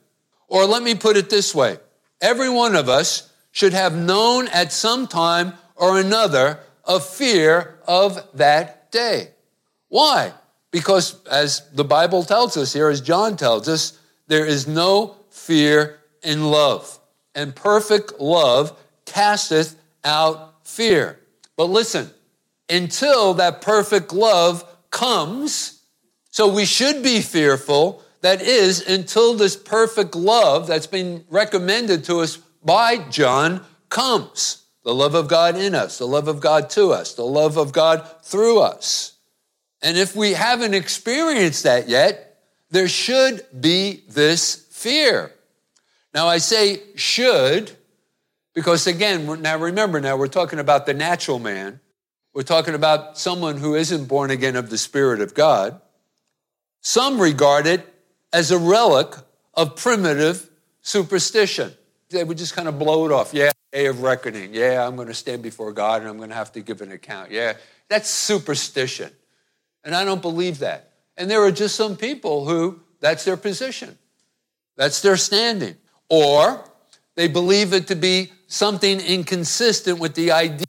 Or 0.48 0.68
let 0.68 0.84
me 0.84 0.94
put 0.94 1.18
it 1.18 1.32
this 1.32 1.56
way. 1.56 1.80
Every 2.22 2.50
one 2.50 2.76
of 2.76 2.88
us 2.88 3.34
should 3.50 3.74
have 3.74 3.96
known 3.96 4.48
at 4.50 4.72
some 4.72 5.08
time 5.08 5.54
or 5.76 6.00
another 6.00 6.60
a 6.84 7.00
fear 7.00 7.80
of 7.88 8.24
that 8.36 8.92
day. 8.92 9.30
Why? 9.88 10.32
Because 10.76 11.26
as 11.28 11.62
the 11.70 11.86
Bible 11.86 12.26
tells 12.26 12.58
us 12.58 12.74
here, 12.74 12.90
as 12.90 13.00
John 13.00 13.38
tells 13.38 13.70
us, 13.70 13.98
there 14.28 14.46
is 14.46 14.68
no 14.68 15.16
fear 15.30 16.02
in 16.22 16.52
love. 16.52 17.00
And 17.34 17.56
perfect 17.56 18.20
love 18.20 18.78
casteth 19.06 19.80
out 20.04 20.68
fear. 20.68 21.18
But 21.56 21.70
listen, 21.70 22.12
until 22.70 23.36
that 23.36 23.62
perfect 23.62 24.12
love 24.12 24.66
comes, 24.92 25.82
so 26.30 26.54
we 26.54 26.66
should 26.66 27.02
be 27.02 27.22
fearful. 27.22 28.04
That 28.20 28.42
is, 28.42 28.86
until 28.86 29.34
this 29.34 29.56
perfect 29.56 30.14
love 30.14 30.68
that's 30.68 30.88
been 30.88 31.24
recommended 31.30 32.04
to 32.04 32.18
us 32.18 32.36
by 32.66 32.98
John 32.98 33.64
comes. 33.88 34.66
The 34.84 34.94
love 34.94 35.16
of 35.16 35.30
God 35.30 35.56
in 35.56 35.74
us, 35.74 36.00
the 36.00 36.06
love 36.06 36.28
of 36.28 36.42
God 36.42 36.70
to 36.72 36.92
us, 36.92 37.14
the 37.14 37.24
love 37.24 37.56
of 37.56 37.72
God 37.72 38.06
through 38.24 38.60
us. 38.60 39.15
And 39.86 40.00
if 40.00 40.16
we 40.16 40.34
haven't 40.34 40.74
experienced 40.74 41.62
that 41.62 41.88
yet, 41.88 42.40
there 42.72 42.88
should 42.88 43.46
be 43.62 44.02
this 44.10 44.66
fear. 44.72 45.32
Now, 46.12 46.28
I 46.28 46.40
say 46.40 46.82
should 46.96 47.72
because, 48.56 48.88
again, 48.88 49.44
now 49.44 49.60
remember, 49.60 50.02
now 50.02 50.18
we're 50.18 50.28
talking 50.28 50.58
about 50.58 50.88
the 50.88 50.96
natural 50.96 51.38
man. 51.38 51.82
We're 52.34 52.42
talking 52.42 52.74
about 52.74 53.20
someone 53.20 53.58
who 53.58 53.76
isn't 53.76 54.06
born 54.06 54.32
again 54.32 54.56
of 54.56 54.72
the 54.72 54.78
Spirit 54.80 55.22
of 55.22 55.36
God. 55.36 55.80
Some 56.82 57.22
regard 57.22 57.68
it 57.68 57.88
as 58.34 58.50
a 58.50 58.58
relic 58.58 59.14
of 59.54 59.76
primitive 59.76 60.50
superstition. 60.82 61.76
They 62.10 62.24
would 62.24 62.40
just 62.40 62.56
kind 62.56 62.68
of 62.68 62.80
blow 62.80 63.06
it 63.06 63.12
off. 63.12 63.36
Yeah, 63.36 63.52
day 63.72 63.86
of 63.86 64.02
reckoning. 64.02 64.52
Yeah, 64.52 64.84
I'm 64.84 64.96
going 64.96 65.10
to 65.10 65.14
stand 65.14 65.44
before 65.44 65.72
God 65.74 66.02
and 66.02 66.10
I'm 66.10 66.18
going 66.18 66.30
to 66.30 66.36
have 66.36 66.54
to 66.54 66.62
give 66.62 66.82
an 66.82 66.92
account. 66.92 67.30
Yeah, 67.30 67.54
that's 67.88 68.10
superstition. 68.10 69.12
And 69.86 69.96
I 69.96 70.04
don't 70.04 70.22
believe 70.22 70.60
that. 70.60 70.92
And 71.16 71.32
there 71.32 71.42
are 71.44 71.52
just 71.52 71.76
some 71.76 71.96
people 71.96 72.46
who 72.46 72.82
that's 73.00 73.24
their 73.24 73.38
position, 73.38 73.98
that's 74.76 75.02
their 75.02 75.16
standing. 75.16 75.76
Or 76.10 76.66
they 77.16 77.28
believe 77.28 77.72
it 77.72 77.88
to 77.88 77.96
be 77.96 78.32
something 78.48 79.00
inconsistent 79.00 80.00
with 80.00 80.16
the 80.16 80.32
idea 80.32 80.66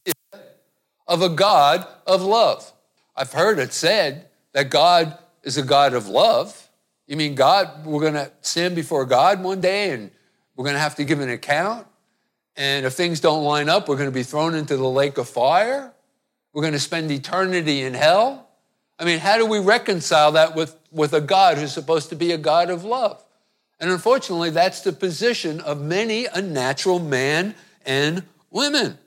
of 1.09 1.23
a 1.23 1.29
God 1.29 1.87
of 2.07 2.23
love. 2.23 2.73
I've 3.17 3.33
heard 3.33 3.59
it 3.59 3.73
said 3.73 4.29
that 4.53 4.71
God 4.71 5.19
is 5.43 5.57
a 5.57 5.63
God 5.63 5.95
of 5.95 6.09
love. 6.09 6.69
You 7.07 7.17
mean 7.17 7.35
God, 7.35 7.87
we're 7.87 8.01
going 8.01 8.15
to 8.15 8.31
stand 8.43 8.75
before 8.75 9.05
God 9.07 9.43
one 9.43 9.61
day 9.61 9.91
and 9.91 10.11
we're 10.57 10.65
going 10.65 10.75
to 10.75 10.81
have 10.81 10.97
to 10.97 11.05
give 11.05 11.21
an 11.21 11.31
account? 11.31 11.87
And 12.57 12.87
if 12.87 12.95
things 12.95 13.21
don't 13.21 13.45
line 13.45 13.69
up, 13.69 13.89
we're 13.89 13.97
going 13.97 14.09
to 14.09 14.15
be 14.15 14.23
thrown 14.23 14.55
into 14.55 14.77
the 14.77 14.89
lake 14.89 15.19
of 15.19 15.29
fire? 15.29 15.93
We're 16.53 16.63
going 16.63 16.73
to 16.73 16.81
spend 16.81 17.11
eternity 17.11 17.83
in 17.83 17.95
hell? 17.95 18.46
I 18.99 19.05
mean, 19.05 19.19
how 19.19 19.37
do 19.37 19.47
we 19.47 19.59
reconcile 19.59 20.33
that 20.33 20.55
with, 20.55 20.77
with 20.91 21.13
a 21.13 21.21
God 21.21 21.59
who's 21.59 21.73
supposed 21.73 22.09
to 22.11 22.17
be 22.17 22.33
a 22.33 22.39
God 22.39 22.71
of 22.71 22.85
love? 22.85 23.23
And 23.79 23.91
unfortunately, 23.91 24.51
that's 24.51 24.81
the 24.81 24.93
position 24.93 25.61
of 25.61 25.81
many 25.81 26.27
a 26.27 26.41
natural 26.41 26.99
man 26.99 27.55
and 27.85 28.23
women. 28.51 28.99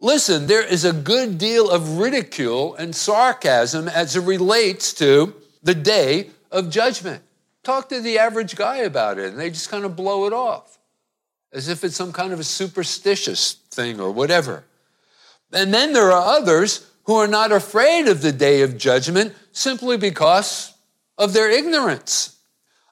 Listen, 0.00 0.46
there 0.46 0.64
is 0.64 0.84
a 0.84 0.92
good 0.92 1.38
deal 1.38 1.70
of 1.70 1.98
ridicule 1.98 2.74
and 2.74 2.94
sarcasm 2.94 3.88
as 3.88 4.16
it 4.16 4.20
relates 4.20 4.92
to 4.94 5.34
the 5.62 5.74
day 5.74 6.30
of 6.50 6.70
judgment. 6.70 7.22
Talk 7.62 7.88
to 7.88 8.00
the 8.00 8.18
average 8.18 8.56
guy 8.56 8.78
about 8.78 9.18
it, 9.18 9.30
and 9.30 9.38
they 9.38 9.50
just 9.50 9.70
kind 9.70 9.84
of 9.84 9.96
blow 9.96 10.26
it 10.26 10.32
off 10.32 10.78
as 11.52 11.68
if 11.68 11.84
it's 11.84 11.96
some 11.96 12.12
kind 12.12 12.32
of 12.32 12.40
a 12.40 12.44
superstitious 12.44 13.54
thing 13.70 14.00
or 14.00 14.10
whatever. 14.10 14.64
And 15.52 15.72
then 15.72 15.92
there 15.92 16.12
are 16.12 16.36
others 16.36 16.90
who 17.06 17.14
are 17.14 17.28
not 17.28 17.52
afraid 17.52 18.08
of 18.08 18.20
the 18.20 18.32
day 18.32 18.62
of 18.62 18.76
judgment 18.76 19.34
simply 19.52 19.96
because 19.96 20.74
of 21.16 21.32
their 21.32 21.50
ignorance. 21.50 22.38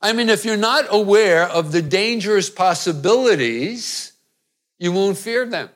I 0.01 0.13
mean, 0.13 0.29
if 0.29 0.45
you're 0.45 0.57
not 0.57 0.87
aware 0.89 1.45
of 1.49 1.73
the 1.73 1.83
dangerous 1.83 2.49
possibilities, 2.49 4.13
you 4.79 4.93
won't 4.93 5.19
fear 5.19 5.47
them. 5.47 5.69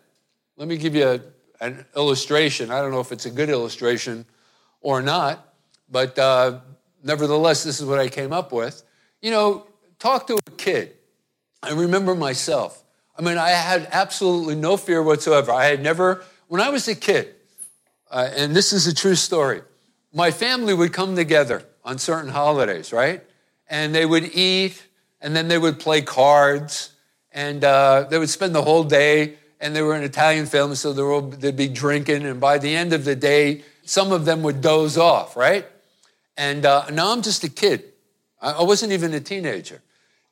Let 0.57 0.69
me 0.69 0.77
give 0.77 0.95
you 0.95 1.09
a, 1.09 1.21
an 1.61 1.85
illustration. 1.97 2.71
I 2.71 2.81
don't 2.81 2.91
know 2.91 3.01
if 3.01 3.11
it's 3.11 3.27
a 3.27 3.31
good 3.31 3.49
illustration 3.49 4.25
or 4.81 5.03
not, 5.03 5.55
but 5.91 6.19
uh, 6.19 6.61
nevertheless, 7.03 7.65
this 7.65 7.81
is 7.81 7.87
what 7.87 7.99
I 7.99 8.09
came 8.09 8.33
up 8.33 8.53
with. 8.53 8.83
You 9.21 9.31
know, 9.31 9.67
talk 9.99 10.27
to 10.29 10.39
a 10.47 10.51
kid. 10.53 10.95
I 11.63 11.73
remember 11.73 12.15
myself. 12.15 12.85
I 13.19 13.23
mean, 13.23 13.37
I 13.37 13.51
had 13.51 13.89
absolutely 13.91 14.55
no 14.55 14.77
fear 14.77 15.03
whatsoever. 15.03 15.51
I 15.51 15.65
had 15.65 15.83
never, 15.83 16.23
when 16.47 16.61
I 16.61 16.69
was 16.69 16.87
a 16.87 16.95
kid, 16.95 17.35
uh, 18.11 18.29
and 18.37 18.55
this 18.55 18.73
is 18.73 18.87
a 18.87 18.95
true 18.95 19.15
story. 19.15 19.63
My 20.13 20.31
family 20.31 20.75
would 20.75 20.93
come 20.93 21.17
together 21.17 21.65
on 21.85 21.99
certain 21.99 22.31
holidays, 22.31 22.93
right? 22.93 23.23
And 23.69 23.95
they 23.95 24.07
would 24.07 24.25
eat, 24.35 24.83
and 25.21 25.37
then 25.37 25.49
they 25.49 25.59
would 25.59 25.79
play 25.79 26.03
cards, 26.03 26.93
and 27.33 27.63
uh, 27.63 28.07
they 28.09 28.19
would 28.19 28.31
spend 28.31 28.55
the 28.55 28.63
whole 28.63 28.85
day. 28.85 29.35
And 29.61 29.75
they 29.75 29.83
were 29.83 29.95
an 29.95 30.05
Italian 30.05 30.47
family, 30.47 30.77
so 30.77 30.93
they 30.93 31.03
were, 31.03 31.21
they'd 31.21 31.57
be 31.57 31.69
drinking. 31.69 32.25
And 32.25 32.41
by 32.41 32.59
the 32.59 32.75
end 32.75 32.93
of 32.93 33.05
the 33.05 33.17
day, 33.17 33.65
some 33.85 34.13
of 34.13 34.25
them 34.25 34.43
would 34.43 34.61
doze 34.61 34.97
off, 34.97 35.37
right? 35.37 35.67
And 36.37 36.65
uh, 36.65 36.89
now 36.91 37.13
I'm 37.13 37.23
just 37.23 37.43
a 37.43 37.49
kid. 37.49 37.83
I 38.41 38.63
wasn't 38.63 38.93
even 38.93 39.13
a 39.15 39.21
teenager. 39.21 39.83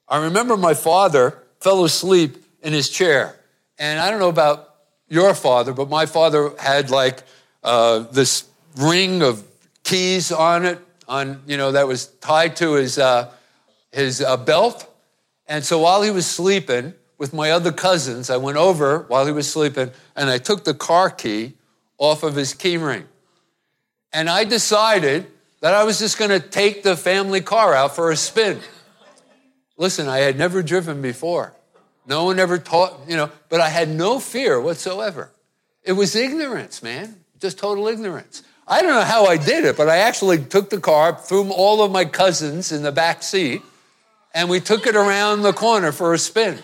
I 0.09 0.23
remember 0.23 0.57
my 0.57 0.75
father 0.75 1.43
fell 1.59 1.85
asleep 1.85 2.37
in 2.63 2.73
his 2.73 2.89
chair. 2.89 3.41
And 3.79 3.99
I 3.99 4.11
don't 4.11 4.21
know 4.21 4.29
about 4.29 4.77
your 5.09 5.35
father, 5.35 5.73
but 5.73 5.89
my 5.89 6.07
father 6.07 6.53
had 6.59 6.91
like 6.91 7.25
uh, 7.67 7.99
this 8.13 8.49
ring 8.77 9.23
of 9.23 9.45
keys 9.83 10.33
on 10.33 10.65
it, 10.65 10.79
on 11.09 11.43
you 11.47 11.57
know 11.57 11.73
that 11.73 11.87
was 11.87 12.07
tied 12.07 12.57
to 12.57 12.75
his 12.75 12.99
uh, 12.99 13.31
his 13.93 14.23
uh, 14.23 14.37
belt. 14.37 14.89
And 15.49 15.65
so 15.65 15.81
while 15.81 16.03
he 16.03 16.11
was 16.11 16.27
sleeping 16.27 16.95
with 17.19 17.33
my 17.33 17.51
other 17.51 17.73
cousins, 17.73 18.31
I 18.31 18.37
went 18.37 18.57
over 18.57 19.01
while 19.09 19.27
he 19.27 19.33
was 19.33 19.51
sleeping 19.51 19.91
and 20.15 20.31
I 20.31 20.39
took 20.39 20.65
the 20.65 20.75
car 20.75 21.11
key 21.11 21.55
off 21.99 22.23
of 22.23 22.35
his 22.35 22.53
key 22.53 22.77
ring. 22.77 23.05
And 24.13 24.29
I 24.29 24.45
decided 24.45 25.27
that 25.61 25.73
I 25.75 25.85
was 25.85 25.99
just 25.99 26.19
going 26.19 26.31
to 26.31 26.41
take 26.41 26.83
the 26.83 26.97
family 26.97 27.41
car 27.41 27.75
out 27.75 27.95
for 27.95 28.11
a 28.11 28.17
spin. 28.17 28.61
Listen, 29.77 30.09
I 30.09 30.19
had 30.19 30.37
never 30.37 30.63
driven 30.63 31.01
before. 31.01 31.55
No 32.07 32.25
one 32.25 32.39
ever 32.39 32.59
taught, 32.59 33.01
you 33.09 33.17
know, 33.17 33.31
but 33.49 33.61
I 33.61 33.69
had 33.69 33.89
no 33.89 34.21
fear 34.21 34.61
whatsoever. 34.61 35.31
It 35.83 35.93
was 35.93 36.17
ignorance, 36.17 36.83
man, 36.83 37.17
just 37.41 37.59
total 37.59 37.89
ignorance. 37.89 38.43
I 38.69 38.83
don't 38.83 38.93
know 38.93 39.03
how 39.03 39.27
I 39.27 39.37
did 39.37 39.65
it, 39.65 39.77
but 39.77 39.89
I 39.89 39.99
actually 39.99 40.39
took 40.39 40.71
the 40.71 40.81
car, 40.81 41.15
threw 41.17 41.51
all 41.53 41.83
of 41.83 41.93
my 41.93 42.05
cousins 42.05 42.73
in 42.73 42.83
the 42.83 42.91
back 42.91 43.23
seat, 43.23 43.63
and 44.35 44.51
we 44.51 44.61
took 44.61 44.87
it 44.87 44.97
around 44.97 45.43
the 45.43 45.53
corner 45.53 45.93
for 45.93 46.13
a 46.13 46.19
spin. 46.19 46.59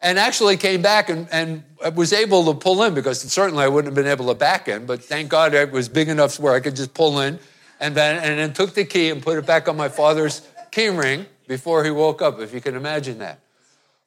And 0.00 0.18
actually 0.18 0.56
came 0.56 0.80
back 0.80 1.08
and, 1.08 1.26
and 1.32 1.64
was 1.96 2.12
able 2.12 2.52
to 2.52 2.54
pull 2.54 2.84
in 2.84 2.94
because 2.94 3.20
certainly 3.20 3.64
I 3.64 3.68
wouldn't 3.68 3.92
have 3.92 3.96
been 3.96 4.10
able 4.10 4.28
to 4.28 4.34
back 4.34 4.68
in, 4.68 4.86
but 4.86 5.02
thank 5.02 5.28
God 5.28 5.54
it 5.54 5.72
was 5.72 5.88
big 5.88 6.08
enough 6.08 6.38
where 6.38 6.54
I 6.54 6.60
could 6.60 6.76
just 6.76 6.94
pull 6.94 7.18
in 7.20 7.40
and 7.80 7.94
then, 7.96 8.22
and 8.22 8.38
then 8.38 8.52
took 8.52 8.74
the 8.74 8.84
key 8.84 9.10
and 9.10 9.20
put 9.20 9.38
it 9.38 9.46
back 9.46 9.68
on 9.68 9.76
my 9.76 9.88
father's 9.88 10.42
key 10.70 10.88
ring 10.88 11.26
before 11.48 11.84
he 11.84 11.90
woke 11.90 12.22
up, 12.22 12.38
if 12.38 12.54
you 12.54 12.60
can 12.60 12.76
imagine 12.76 13.18
that. 13.18 13.40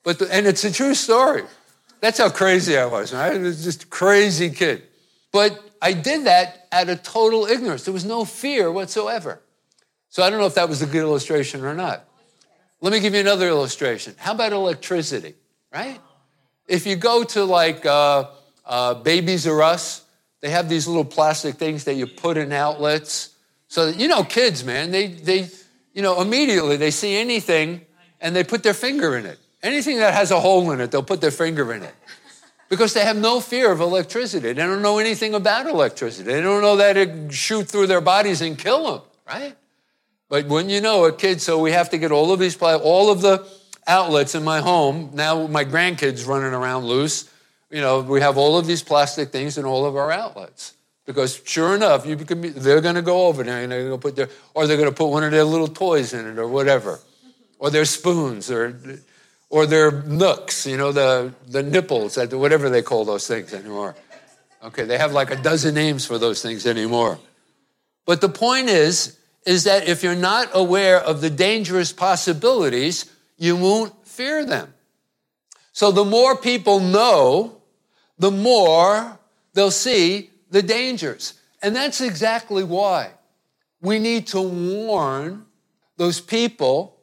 But 0.03 0.20
the, 0.20 0.34
and 0.34 0.48
it's 0.48 0.63
a 0.63 0.72
true 0.72 0.96
story. 0.96 1.43
That's 2.00 2.17
how 2.17 2.29
crazy 2.29 2.77
I 2.77 2.86
was. 2.86 3.13
I 3.13 3.38
was 3.38 3.63
just 3.63 3.84
a 3.84 3.88
crazy 3.88 4.50
kid. 4.50 4.84
But 5.31 5.59
I 5.81 5.93
did 5.93 6.25
that 6.25 6.67
out 6.71 6.89
of 6.89 7.03
total 7.03 7.45
ignorance. 7.45 7.85
There 7.85 7.93
was 7.93 8.05
no 8.05 8.25
fear 8.25 8.71
whatsoever. 8.71 9.41
So 10.09 10.23
I 10.23 10.29
don't 10.29 10.39
know 10.39 10.45
if 10.45 10.55
that 10.55 10.67
was 10.67 10.81
a 10.81 10.85
good 10.85 11.01
illustration 11.01 11.63
or 11.63 11.73
not. 11.73 12.05
Let 12.81 12.91
me 12.91 13.00
give 13.00 13.13
you 13.13 13.21
another 13.21 13.47
illustration. 13.47 14.15
How 14.17 14.33
about 14.33 14.51
electricity, 14.51 15.35
right? 15.73 16.00
If 16.67 16.85
you 16.85 16.95
go 16.95 17.23
to 17.23 17.45
like 17.45 17.85
uh, 17.85 18.29
uh, 18.65 18.95
Babies 18.95 19.47
R 19.47 19.61
Us, 19.61 20.03
they 20.41 20.50
have 20.50 20.67
these 20.67 20.88
little 20.88 21.05
plastic 21.05 21.55
things 21.55 21.85
that 21.85 21.93
you 21.93 22.07
put 22.07 22.38
in 22.38 22.51
outlets. 22.51 23.35
So, 23.67 23.88
you 23.88 24.07
know, 24.07 24.23
kids, 24.23 24.65
man, 24.65 24.91
they, 24.91 25.07
they, 25.07 25.50
you 25.93 26.01
know, 26.01 26.19
immediately 26.21 26.77
they 26.77 26.91
see 26.91 27.15
anything 27.15 27.81
and 28.19 28.35
they 28.35 28.43
put 28.43 28.63
their 28.63 28.73
finger 28.73 29.15
in 29.15 29.25
it. 29.25 29.39
Anything 29.63 29.97
that 29.97 30.13
has 30.13 30.31
a 30.31 30.39
hole 30.39 30.71
in 30.71 30.81
it, 30.81 30.91
they'll 30.91 31.03
put 31.03 31.21
their 31.21 31.31
finger 31.31 31.71
in 31.73 31.83
it 31.83 31.93
because 32.71 32.93
they 32.93 33.03
have 33.03 33.17
no 33.17 33.41
fear 33.41 33.69
of 33.69 33.81
electricity. 33.81 34.53
They 34.53 34.65
don't 34.65 34.81
know 34.81 34.97
anything 34.97 35.33
about 35.33 35.67
electricity. 35.67 36.31
They 36.31 36.39
don't 36.39 36.61
know 36.61 36.77
that 36.77 36.95
it 36.95 37.33
shoot 37.33 37.67
through 37.67 37.87
their 37.87 37.99
bodies 37.99 38.39
and 38.39 38.57
kill 38.57 38.89
them, 38.89 39.01
right? 39.27 39.57
But 40.29 40.47
when 40.47 40.69
you 40.69 40.79
know 40.79 41.03
a 41.03 41.11
kid, 41.11 41.41
so 41.41 41.59
we 41.59 41.73
have 41.73 41.89
to 41.89 41.97
get 41.97 42.13
all 42.13 42.31
of 42.31 42.39
these, 42.39 42.55
all 42.61 43.11
of 43.11 43.19
the 43.19 43.45
outlets 43.87 44.35
in 44.35 44.45
my 44.45 44.61
home. 44.61 45.09
Now 45.13 45.47
my 45.47 45.65
grandkids 45.65 46.25
running 46.25 46.53
around 46.53 46.85
loose. 46.85 47.29
You 47.69 47.81
know, 47.81 47.99
we 47.99 48.21
have 48.21 48.37
all 48.37 48.57
of 48.57 48.65
these 48.67 48.81
plastic 48.81 49.33
things 49.33 49.57
in 49.57 49.65
all 49.65 49.85
of 49.85 49.97
our 49.97 50.09
outlets. 50.09 50.73
Because 51.05 51.41
sure 51.43 51.75
enough, 51.75 52.05
you 52.05 52.15
can 52.15 52.39
be, 52.39 52.49
they're 52.49 52.79
going 52.79 52.95
to 52.95 53.01
go 53.01 53.27
over 53.27 53.43
there 53.43 53.63
and 53.63 53.71
they're 53.73 53.89
going 53.89 53.99
to 53.99 54.01
put 54.01 54.15
their, 54.15 54.29
or 54.53 54.65
they're 54.65 54.77
going 54.77 54.87
to 54.89 54.95
put 54.95 55.07
one 55.07 55.25
of 55.25 55.31
their 55.31 55.43
little 55.43 55.67
toys 55.67 56.13
in 56.13 56.25
it 56.25 56.39
or 56.39 56.47
whatever, 56.47 57.01
or 57.59 57.69
their 57.69 57.83
spoons 57.83 58.49
or 58.49 58.79
or 59.51 59.65
their 59.65 59.91
nooks, 59.91 60.65
you 60.65 60.77
know, 60.77 60.93
the, 60.93 61.34
the 61.48 61.62
nipples, 61.62 62.17
whatever 62.17 62.70
they 62.70 62.81
call 62.81 63.03
those 63.03 63.27
things 63.27 63.53
anymore. 63.53 63.96
Okay, 64.63 64.86
they 64.86 64.98
have 64.98 65.12
like 65.12 65.29
a 65.29 65.36
dozen 65.36 65.75
names 65.75 66.05
for 66.05 66.17
those 66.17 66.41
things 66.41 66.65
anymore. 66.65 67.20
But 68.05 68.22
the 68.22 68.29
point 68.29 68.70
is, 68.70 69.17
is 69.46 69.65
that 69.65 69.88
if 69.88 70.03
you're 70.03 70.15
not 70.15 70.50
aware 70.53 71.00
of 71.00 71.20
the 71.20 71.29
dangerous 71.29 71.91
possibilities, 71.91 73.12
you 73.38 73.58
won't 73.58 74.08
fear 74.08 74.46
them. 74.46 74.74
So 75.74 75.91
the 75.91 76.05
more 76.05 76.38
people 76.38 76.79
know, 76.79 77.58
the 78.17 78.31
more 78.31 79.20
they'll 79.53 79.70
see 79.70 80.29
the 80.50 80.62
dangers. 80.62 81.34
And 81.62 81.75
that's 81.75 82.00
exactly 82.00 82.63
why 82.63 83.12
we 83.81 84.00
need 84.00 84.27
to 84.27 84.41
warn 84.41 85.46
those 85.98 86.22
people 86.22 86.98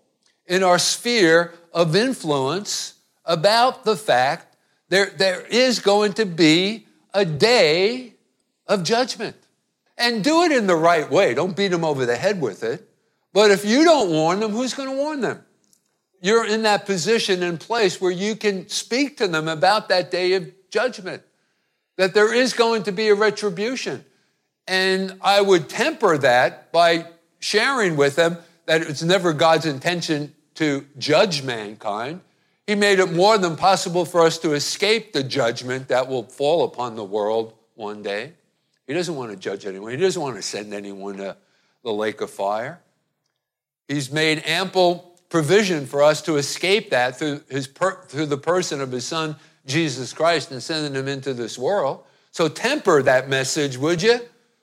in 0.46 0.62
our 0.62 0.78
sphere 0.78 1.52
of 1.72 1.94
influence 1.94 2.94
about 3.24 3.84
the 3.84 3.96
fact 3.96 4.56
there, 4.88 5.06
there 5.06 5.42
is 5.46 5.80
going 5.80 6.14
to 6.14 6.26
be 6.26 6.86
a 7.12 7.24
day 7.24 8.14
of 8.66 8.82
judgment. 8.82 9.36
And 9.96 10.22
do 10.22 10.42
it 10.44 10.52
in 10.52 10.66
the 10.68 10.76
right 10.76 11.10
way. 11.10 11.34
Don't 11.34 11.56
beat 11.56 11.68
them 11.68 11.84
over 11.84 12.06
the 12.06 12.16
head 12.16 12.40
with 12.40 12.62
it. 12.62 12.88
But 13.32 13.50
if 13.50 13.64
you 13.64 13.84
don't 13.84 14.10
warn 14.10 14.40
them, 14.40 14.52
who's 14.52 14.74
going 14.74 14.88
to 14.88 14.96
warn 14.96 15.20
them? 15.20 15.44
You're 16.20 16.46
in 16.46 16.62
that 16.62 16.86
position 16.86 17.42
and 17.42 17.58
place 17.58 18.00
where 18.00 18.12
you 18.12 18.36
can 18.36 18.68
speak 18.68 19.16
to 19.18 19.28
them 19.28 19.48
about 19.48 19.88
that 19.88 20.10
day 20.10 20.34
of 20.34 20.52
judgment, 20.70 21.22
that 21.96 22.14
there 22.14 22.32
is 22.32 22.52
going 22.52 22.84
to 22.84 22.92
be 22.92 23.08
a 23.08 23.14
retribution. 23.14 24.04
And 24.66 25.18
I 25.20 25.40
would 25.40 25.68
temper 25.68 26.18
that 26.18 26.70
by 26.72 27.06
sharing 27.40 27.96
with 27.96 28.16
them 28.16 28.38
that 28.66 28.82
it's 28.82 29.02
never 29.02 29.32
God's 29.32 29.66
intention 29.66 30.34
to 30.58 30.84
judge 30.98 31.44
mankind. 31.44 32.20
He 32.66 32.74
made 32.74 32.98
it 32.98 33.12
more 33.12 33.38
than 33.38 33.56
possible 33.56 34.04
for 34.04 34.22
us 34.22 34.38
to 34.38 34.54
escape 34.54 35.12
the 35.12 35.22
judgment 35.22 35.88
that 35.88 36.08
will 36.08 36.24
fall 36.24 36.64
upon 36.64 36.96
the 36.96 37.04
world 37.04 37.54
one 37.76 38.02
day. 38.02 38.32
He 38.86 38.92
doesn't 38.92 39.14
want 39.14 39.30
to 39.30 39.36
judge 39.36 39.66
anyone, 39.66 39.92
He 39.92 39.96
doesn't 39.96 40.20
want 40.20 40.34
to 40.36 40.42
send 40.42 40.74
anyone 40.74 41.18
to 41.18 41.36
the 41.84 41.92
lake 41.92 42.20
of 42.20 42.30
fire. 42.30 42.80
He's 43.86 44.10
made 44.10 44.42
ample 44.44 45.16
provision 45.28 45.86
for 45.86 46.02
us 46.02 46.20
to 46.22 46.36
escape 46.36 46.90
that 46.90 47.18
through, 47.18 47.42
his 47.48 47.68
per, 47.68 48.02
through 48.06 48.26
the 48.26 48.36
person 48.36 48.80
of 48.80 48.90
His 48.90 49.06
Son, 49.06 49.36
Jesus 49.64 50.12
Christ, 50.12 50.50
and 50.50 50.60
sending 50.60 50.94
Him 50.94 51.06
into 51.06 51.34
this 51.34 51.56
world. 51.56 52.02
So 52.32 52.48
temper 52.48 53.00
that 53.04 53.28
message, 53.28 53.78
would 53.78 54.02
you? 54.02 54.20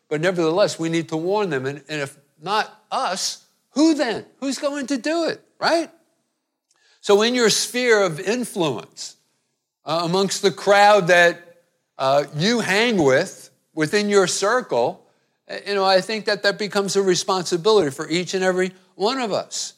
But 0.10 0.20
nevertheless, 0.20 0.78
we 0.78 0.90
need 0.90 1.08
to 1.10 1.18
warn 1.18 1.50
them. 1.50 1.66
And, 1.66 1.82
and 1.88 2.02
if 2.02 2.18
not 2.42 2.84
us, 2.92 3.45
who 3.76 3.94
then? 3.94 4.26
Who's 4.40 4.58
going 4.58 4.88
to 4.88 4.98
do 4.98 5.26
it? 5.30 5.46
right? 5.60 5.90
So, 7.02 7.22
in 7.22 7.36
your 7.36 7.50
sphere 7.50 8.02
of 8.04 8.20
influence, 8.20 9.18
uh, 9.86 10.02
amongst 10.04 10.42
the 10.42 10.52
crowd 10.52 11.08
that 11.08 11.40
uh, 11.98 12.26
you 12.36 12.60
hang 12.60 13.02
with, 13.02 13.52
within 13.74 14.10
your 14.10 14.28
circle, 14.28 15.06
uh, 15.50 15.58
you 15.68 15.76
know, 15.76 15.86
I 15.86 16.02
think 16.02 16.26
that 16.26 16.44
that 16.44 16.58
becomes 16.58 16.96
a 16.96 17.04
responsibility 17.04 17.92
for 17.92 18.10
each 18.10 18.34
and 18.34 18.44
every 18.44 18.72
one 18.96 19.20
of 19.20 19.32
us. 19.32 19.74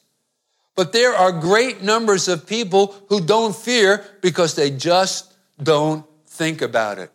But 0.75 0.93
there 0.93 1.13
are 1.13 1.31
great 1.31 1.81
numbers 1.81 2.27
of 2.27 2.47
people 2.47 2.95
who 3.09 3.19
don't 3.19 3.55
fear 3.55 4.05
because 4.21 4.55
they 4.55 4.69
just 4.69 5.33
don't 5.61 6.05
think 6.27 6.61
about 6.61 6.99
it. 6.99 7.11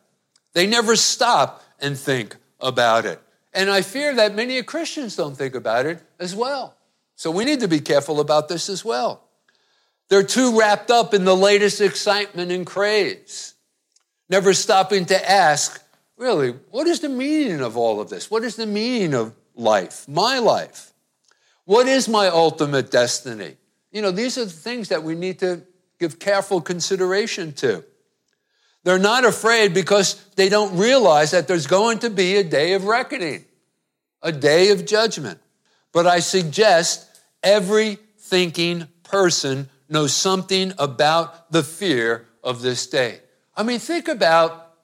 They 0.52 0.66
never 0.66 0.96
stop 0.96 1.62
and 1.80 1.96
think 1.96 2.36
about 2.60 3.06
it. 3.06 3.20
And 3.52 3.70
I 3.70 3.82
fear 3.82 4.14
that 4.14 4.34
many 4.34 4.62
Christians 4.62 5.16
don't 5.16 5.36
think 5.36 5.54
about 5.54 5.86
it 5.86 6.02
as 6.18 6.34
well. 6.34 6.76
So 7.16 7.30
we 7.30 7.44
need 7.44 7.60
to 7.60 7.68
be 7.68 7.80
careful 7.80 8.20
about 8.20 8.48
this 8.48 8.68
as 8.68 8.84
well. 8.84 9.22
They're 10.08 10.22
too 10.22 10.58
wrapped 10.58 10.90
up 10.90 11.14
in 11.14 11.24
the 11.24 11.36
latest 11.36 11.80
excitement 11.80 12.50
and 12.50 12.66
craze, 12.66 13.54
never 14.28 14.52
stopping 14.52 15.06
to 15.06 15.30
ask, 15.30 15.82
really, 16.16 16.50
what 16.70 16.86
is 16.86 17.00
the 17.00 17.08
meaning 17.08 17.60
of 17.60 17.76
all 17.76 18.00
of 18.00 18.10
this? 18.10 18.30
What 18.30 18.44
is 18.44 18.56
the 18.56 18.66
meaning 18.66 19.14
of 19.14 19.34
life, 19.54 20.06
my 20.08 20.38
life? 20.38 20.92
What 21.64 21.86
is 21.86 22.08
my 22.08 22.28
ultimate 22.28 22.90
destiny? 22.90 23.56
You 23.90 24.02
know, 24.02 24.10
these 24.10 24.36
are 24.36 24.44
the 24.44 24.50
things 24.50 24.88
that 24.88 25.02
we 25.02 25.14
need 25.14 25.38
to 25.40 25.62
give 25.98 26.18
careful 26.18 26.60
consideration 26.60 27.52
to. 27.54 27.84
They're 28.84 28.98
not 28.98 29.24
afraid 29.24 29.74
because 29.74 30.24
they 30.36 30.48
don't 30.48 30.76
realize 30.76 31.30
that 31.30 31.46
there's 31.46 31.66
going 31.66 32.00
to 32.00 32.10
be 32.10 32.36
a 32.36 32.44
day 32.44 32.72
of 32.72 32.84
reckoning, 32.84 33.44
a 34.22 34.32
day 34.32 34.70
of 34.70 34.86
judgment. 34.86 35.38
But 35.92 36.06
I 36.06 36.20
suggest 36.20 37.08
Every 37.42 37.98
thinking 38.18 38.86
person 39.02 39.68
knows 39.88 40.14
something 40.14 40.72
about 40.78 41.50
the 41.50 41.62
fear 41.62 42.26
of 42.42 42.62
this 42.62 42.86
day. 42.86 43.20
I 43.56 43.62
mean, 43.64 43.80
think 43.80 44.08
about 44.08 44.74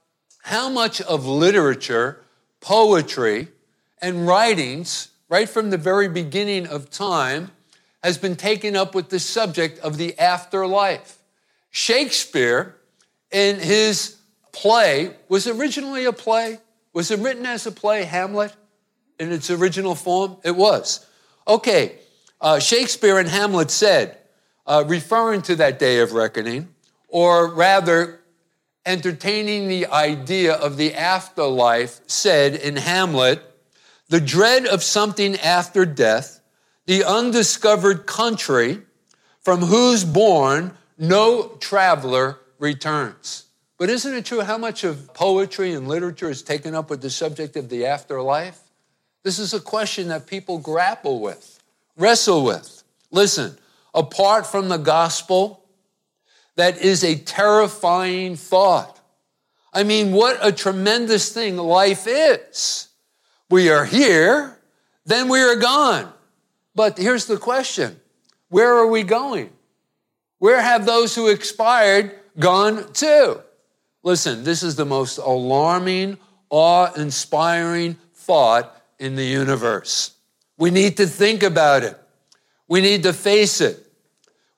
how 0.42 0.68
much 0.68 1.00
of 1.00 1.24
literature, 1.24 2.24
poetry, 2.60 3.48
and 4.02 4.26
writings, 4.26 5.08
right 5.28 5.48
from 5.48 5.70
the 5.70 5.78
very 5.78 6.08
beginning 6.08 6.66
of 6.66 6.90
time, 6.90 7.52
has 8.02 8.18
been 8.18 8.36
taken 8.36 8.76
up 8.76 8.94
with 8.94 9.08
the 9.08 9.20
subject 9.20 9.78
of 9.80 9.98
the 9.98 10.18
afterlife. 10.18 11.18
Shakespeare, 11.70 12.76
in 13.30 13.58
his 13.58 14.16
play, 14.52 15.14
was 15.28 15.46
originally 15.46 16.04
a 16.04 16.12
play. 16.12 16.58
Was 16.92 17.10
it 17.10 17.20
written 17.20 17.46
as 17.46 17.66
a 17.66 17.72
play, 17.72 18.04
Hamlet, 18.04 18.54
in 19.18 19.32
its 19.32 19.50
original 19.50 19.94
form? 19.94 20.36
It 20.44 20.56
was. 20.56 21.06
Okay, 21.46 21.98
uh, 22.40 22.58
Shakespeare 22.58 23.18
in 23.18 23.26
Hamlet 23.26 23.70
said, 23.70 24.18
uh, 24.66 24.84
referring 24.86 25.42
to 25.42 25.56
that 25.56 25.78
day 25.78 26.00
of 26.00 26.12
reckoning, 26.12 26.68
or 27.08 27.52
rather 27.52 28.20
entertaining 28.84 29.68
the 29.68 29.86
idea 29.86 30.54
of 30.54 30.76
the 30.76 30.94
afterlife, 30.94 32.00
said 32.06 32.54
in 32.54 32.76
Hamlet, 32.76 33.42
the 34.08 34.20
dread 34.20 34.66
of 34.66 34.82
something 34.82 35.36
after 35.36 35.84
death, 35.84 36.40
the 36.86 37.04
undiscovered 37.04 38.06
country 38.06 38.82
from 39.40 39.60
whose 39.60 40.04
bourne 40.04 40.76
no 40.96 41.48
traveler 41.60 42.38
returns. 42.58 43.44
But 43.78 43.90
isn't 43.90 44.14
it 44.14 44.24
true 44.24 44.40
how 44.40 44.58
much 44.58 44.84
of 44.84 45.14
poetry 45.14 45.72
and 45.72 45.86
literature 45.86 46.28
is 46.28 46.42
taken 46.42 46.74
up 46.74 46.90
with 46.90 47.00
the 47.00 47.10
subject 47.10 47.56
of 47.56 47.68
the 47.68 47.86
afterlife? 47.86 48.58
This 49.22 49.38
is 49.38 49.54
a 49.54 49.60
question 49.60 50.08
that 50.08 50.26
people 50.26 50.58
grapple 50.58 51.20
with, 51.20 51.62
wrestle 51.96 52.44
with. 52.44 52.82
Listen, 53.10 53.56
apart 53.94 54.46
from 54.46 54.68
the 54.68 54.76
gospel, 54.76 55.64
that 56.56 56.78
is 56.78 57.04
a 57.04 57.14
terrifying 57.14 58.36
thought. 58.36 58.98
I 59.72 59.84
mean, 59.84 60.12
what 60.12 60.38
a 60.42 60.50
tremendous 60.50 61.32
thing 61.32 61.56
life 61.56 62.06
is. 62.06 62.88
We 63.50 63.70
are 63.70 63.84
here, 63.84 64.58
then 65.06 65.28
we 65.28 65.40
are 65.40 65.56
gone. 65.56 66.12
But 66.74 66.98
here's 66.98 67.26
the 67.26 67.36
question 67.36 68.00
where 68.48 68.74
are 68.74 68.86
we 68.86 69.02
going? 69.02 69.50
Where 70.38 70.60
have 70.60 70.86
those 70.86 71.14
who 71.14 71.28
expired 71.28 72.18
gone 72.38 72.92
too. 72.92 73.40
Listen, 74.02 74.44
this 74.44 74.62
is 74.62 74.76
the 74.76 74.84
most 74.84 75.18
alarming, 75.18 76.18
awe 76.50 76.92
inspiring 76.94 77.96
thought 78.14 78.82
in 78.98 79.16
the 79.16 79.24
universe. 79.24 80.12
We 80.56 80.70
need 80.70 80.96
to 80.98 81.06
think 81.06 81.42
about 81.42 81.82
it. 81.82 81.98
We 82.68 82.80
need 82.80 83.04
to 83.04 83.12
face 83.12 83.60
it. 83.60 83.84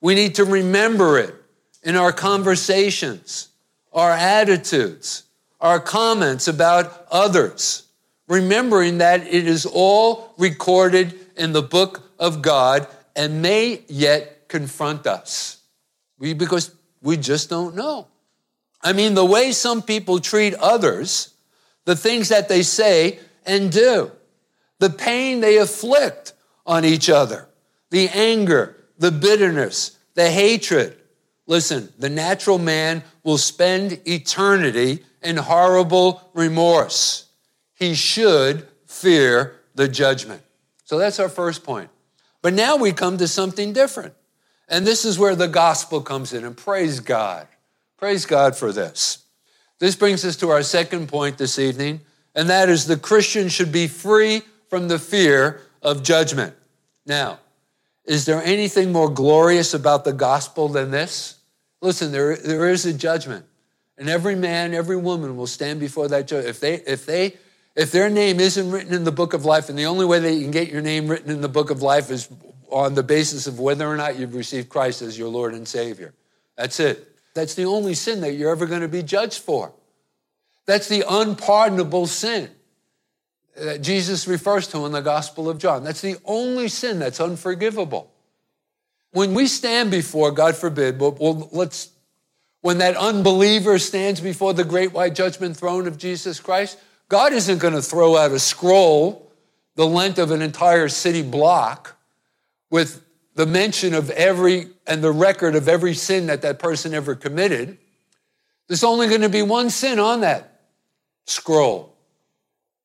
We 0.01 0.15
need 0.15 0.35
to 0.35 0.45
remember 0.45 1.19
it 1.19 1.35
in 1.83 1.95
our 1.95 2.11
conversations, 2.11 3.49
our 3.93 4.11
attitudes, 4.11 5.23
our 5.59 5.79
comments 5.79 6.47
about 6.47 7.05
others, 7.11 7.83
remembering 8.27 8.97
that 8.97 9.21
it 9.21 9.47
is 9.47 9.65
all 9.65 10.33
recorded 10.37 11.17
in 11.37 11.53
the 11.53 11.61
book 11.61 12.09
of 12.19 12.41
God 12.41 12.87
and 13.15 13.41
may 13.41 13.83
yet 13.87 14.47
confront 14.47 15.05
us. 15.05 15.57
We, 16.17 16.33
because 16.33 16.73
we 17.01 17.17
just 17.17 17.49
don't 17.49 17.75
know. 17.75 18.07
I 18.81 18.93
mean, 18.93 19.13
the 19.13 19.25
way 19.25 19.51
some 19.51 19.81
people 19.81 20.19
treat 20.19 20.53
others, 20.55 21.33
the 21.85 21.95
things 21.95 22.29
that 22.29 22.49
they 22.49 22.63
say 22.63 23.19
and 23.45 23.71
do, 23.71 24.11
the 24.79 24.89
pain 24.89 25.39
they 25.39 25.59
inflict 25.59 26.33
on 26.65 26.85
each 26.85 27.09
other, 27.09 27.47
the 27.89 28.09
anger, 28.09 28.75
the 28.97 29.11
bitterness, 29.11 29.97
the 30.15 30.29
hatred. 30.29 30.97
Listen, 31.47 31.91
the 31.99 32.09
natural 32.09 32.57
man 32.57 33.03
will 33.23 33.37
spend 33.37 33.99
eternity 34.05 35.03
in 35.21 35.37
horrible 35.37 36.29
remorse. 36.33 37.27
He 37.73 37.93
should 37.93 38.67
fear 38.85 39.55
the 39.75 39.87
judgment. 39.87 40.41
So 40.85 40.97
that's 40.97 41.19
our 41.19 41.29
first 41.29 41.63
point. 41.63 41.89
But 42.41 42.53
now 42.53 42.75
we 42.75 42.91
come 42.91 43.17
to 43.17 43.27
something 43.27 43.73
different. 43.73 44.13
And 44.71 44.87
this 44.87 45.03
is 45.03 45.19
where 45.19 45.35
the 45.35 45.49
gospel 45.49 46.01
comes 46.01 46.33
in. 46.33 46.45
And 46.45 46.55
praise 46.55 47.01
God. 47.01 47.47
Praise 47.97 48.25
God 48.25 48.55
for 48.55 48.71
this. 48.71 49.25
This 49.77 49.95
brings 49.95 50.23
us 50.23 50.37
to 50.37 50.49
our 50.49 50.63
second 50.63 51.09
point 51.09 51.37
this 51.37 51.59
evening, 51.59 52.01
and 52.33 52.49
that 52.49 52.69
is 52.69 52.85
the 52.85 52.97
Christian 52.97 53.49
should 53.49 53.71
be 53.71 53.87
free 53.87 54.43
from 54.69 54.87
the 54.87 54.97
fear 54.97 55.61
of 55.81 56.03
judgment. 56.03 56.55
Now, 57.05 57.39
is 58.05 58.25
there 58.25 58.41
anything 58.43 58.91
more 58.91 59.09
glorious 59.09 59.73
about 59.73 60.05
the 60.05 60.13
gospel 60.13 60.67
than 60.67 60.91
this? 60.91 61.39
Listen, 61.81 62.11
there, 62.11 62.37
there 62.37 62.69
is 62.69 62.85
a 62.85 62.93
judgment. 62.93 63.45
And 63.97 64.07
every 64.07 64.35
man, 64.35 64.73
every 64.73 64.97
woman 64.97 65.35
will 65.35 65.47
stand 65.47 65.79
before 65.79 66.07
that 66.07 66.27
judge. 66.27 66.45
If 66.45 66.59
they, 66.59 66.75
if 66.75 67.05
they, 67.05 67.37
if 67.75 67.91
their 67.91 68.09
name 68.09 68.39
isn't 68.39 68.71
written 68.71 68.93
in 68.93 69.03
the 69.03 69.11
book 69.11 69.33
of 69.33 69.45
life, 69.45 69.67
and 69.67 69.77
the 69.77 69.85
only 69.85 70.05
way 70.05 70.19
that 70.19 70.33
you 70.33 70.41
can 70.41 70.51
get 70.51 70.69
your 70.69 70.81
name 70.81 71.07
written 71.07 71.29
in 71.29 71.41
the 71.41 71.49
book 71.49 71.69
of 71.69 71.81
life 71.81 72.09
is 72.09 72.29
on 72.71 72.95
the 72.95 73.03
basis 73.03 73.47
of 73.47 73.59
whether 73.59 73.87
or 73.87 73.97
not 73.97 74.17
you've 74.17 74.35
received 74.35 74.69
Christ 74.69 75.01
as 75.01 75.17
your 75.17 75.29
Lord 75.29 75.53
and 75.53 75.67
Savior. 75.67 76.13
That's 76.57 76.79
it. 76.79 77.15
That's 77.33 77.55
the 77.55 77.65
only 77.65 77.93
sin 77.93 78.21
that 78.21 78.33
you're 78.33 78.51
ever 78.51 78.65
going 78.65 78.81
to 78.81 78.87
be 78.87 79.03
judged 79.03 79.41
for. 79.41 79.73
That's 80.65 80.87
the 80.87 81.03
unpardonable 81.07 82.07
sin 82.07 82.49
that 83.57 83.81
Jesus 83.81 84.27
refers 84.27 84.67
to 84.67 84.85
in 84.85 84.91
the 84.91 85.01
Gospel 85.01 85.49
of 85.49 85.57
John. 85.57 85.83
That's 85.83 86.01
the 86.01 86.17
only 86.25 86.67
sin 86.67 86.99
that's 86.99 87.19
unforgivable. 87.19 88.11
When 89.11 89.33
we 89.33 89.47
stand 89.47 89.91
before, 89.91 90.31
God 90.31 90.55
forbid, 90.55 90.99
well, 90.99 91.17
well, 91.19 91.49
let's, 91.51 91.89
when 92.61 92.77
that 92.77 92.95
unbeliever 92.95 93.77
stands 93.79 94.21
before 94.21 94.53
the 94.53 94.63
great 94.63 94.93
white 94.93 95.15
judgment 95.15 95.57
throne 95.57 95.87
of 95.87 95.97
Jesus 95.97 96.39
Christ, 96.39 96.79
God 97.09 97.33
isn't 97.33 97.57
going 97.57 97.73
to 97.73 97.81
throw 97.81 98.15
out 98.15 98.31
a 98.31 98.39
scroll 98.39 99.29
the 99.75 99.85
length 99.85 100.17
of 100.17 100.31
an 100.31 100.41
entire 100.41 100.87
city 100.87 101.21
block 101.21 101.97
with 102.71 103.03
the 103.35 103.45
mention 103.45 103.93
of 103.93 104.09
every 104.09 104.67
and 104.87 105.03
the 105.03 105.11
record 105.11 105.55
of 105.55 105.67
every 105.67 105.93
sin 105.93 106.27
that 106.27 106.41
that 106.41 106.57
person 106.57 106.95
ever 106.95 107.13
committed. 107.13 107.77
There's 108.67 108.83
only 108.83 109.07
going 109.07 109.21
to 109.21 109.29
be 109.29 109.43
one 109.43 109.69
sin 109.69 109.99
on 109.99 110.21
that 110.21 110.61
scroll. 111.25 111.95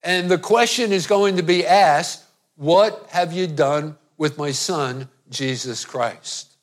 And 0.03 0.31
the 0.31 0.39
question 0.39 0.93
is 0.93 1.07
going 1.07 1.37
to 1.37 1.43
be 1.43 1.67
asked 1.67 2.25
What 2.57 3.07
have 3.11 3.33
you 3.33 3.47
done 3.47 3.97
with 4.19 4.37
my 4.37 4.51
son, 4.51 5.09
Jesus 5.31 5.85
Christ? 5.85 6.57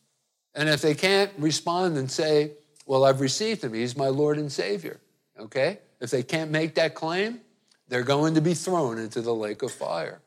And 0.56 0.70
if 0.70 0.82
they 0.82 0.94
can't 0.94 1.32
respond 1.38 1.98
and 1.98 2.10
say, 2.12 2.52
Well, 2.86 3.06
I've 3.06 3.22
received 3.22 3.64
him, 3.64 3.74
he's 3.74 3.98
my 3.98 4.08
Lord 4.08 4.38
and 4.38 4.52
Savior, 4.52 5.00
okay? 5.40 5.80
If 6.00 6.12
they 6.12 6.24
can't 6.24 6.52
make 6.52 6.76
that 6.76 6.96
claim, 6.96 7.42
they're 7.88 8.04
going 8.04 8.36
to 8.36 8.42
be 8.42 8.54
thrown 8.54 8.98
into 8.98 9.22
the 9.22 9.34
lake 9.34 9.62
of 9.62 9.72
fire. 9.72 10.23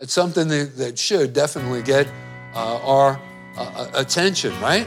It's 0.00 0.12
something 0.12 0.48
that, 0.48 0.76
that 0.76 0.98
should 0.98 1.32
definitely 1.32 1.82
get 1.82 2.06
uh, 2.54 2.80
our 2.82 3.20
uh, 3.56 3.90
attention, 3.94 4.58
right? 4.60 4.86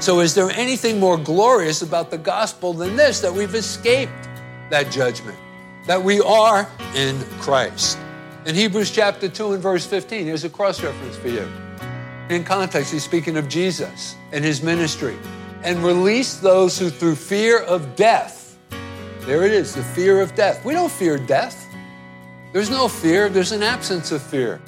So, 0.00 0.20
is 0.20 0.34
there 0.34 0.50
anything 0.50 0.98
more 0.98 1.18
glorious 1.18 1.82
about 1.82 2.10
the 2.10 2.18
gospel 2.18 2.72
than 2.72 2.96
this 2.96 3.20
that 3.20 3.32
we've 3.32 3.54
escaped 3.54 4.12
that 4.70 4.90
judgment? 4.90 5.38
that 5.86 6.02
we 6.02 6.20
are 6.20 6.68
in 6.94 7.18
Christ. 7.40 7.98
In 8.46 8.54
Hebrews 8.54 8.90
chapter 8.90 9.28
2 9.28 9.54
and 9.54 9.62
verse 9.62 9.86
15, 9.86 10.24
here's 10.24 10.44
a 10.44 10.50
cross 10.50 10.82
reference 10.82 11.16
for 11.16 11.28
you. 11.28 11.48
In 12.28 12.44
context, 12.44 12.92
he's 12.92 13.04
speaking 13.04 13.36
of 13.36 13.48
Jesus 13.48 14.16
and 14.32 14.44
his 14.44 14.62
ministry. 14.62 15.16
And 15.64 15.78
release 15.84 16.36
those 16.36 16.78
who 16.78 16.90
through 16.90 17.14
fear 17.16 17.60
of 17.62 17.94
death, 17.94 18.58
there 19.20 19.44
it 19.44 19.52
is, 19.52 19.74
the 19.74 19.82
fear 19.82 20.20
of 20.20 20.34
death. 20.34 20.64
We 20.64 20.72
don't 20.72 20.90
fear 20.90 21.18
death. 21.18 21.61
There's 22.52 22.68
no 22.68 22.86
fear, 22.86 23.30
there's 23.30 23.52
an 23.52 23.62
absence 23.62 24.12
of 24.12 24.20
fear. 24.20 24.60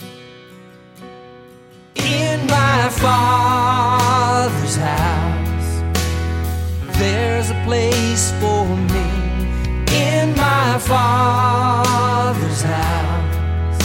In 1.97 2.47
my 2.47 2.88
Father's 2.88 4.77
house, 4.77 5.83
there's 6.97 7.51
a 7.51 7.62
place 7.66 8.33
for 8.40 8.64
me 8.64 9.05
in 9.94 10.35
my 10.35 10.79
Father's 10.79 12.62
house, 12.62 13.83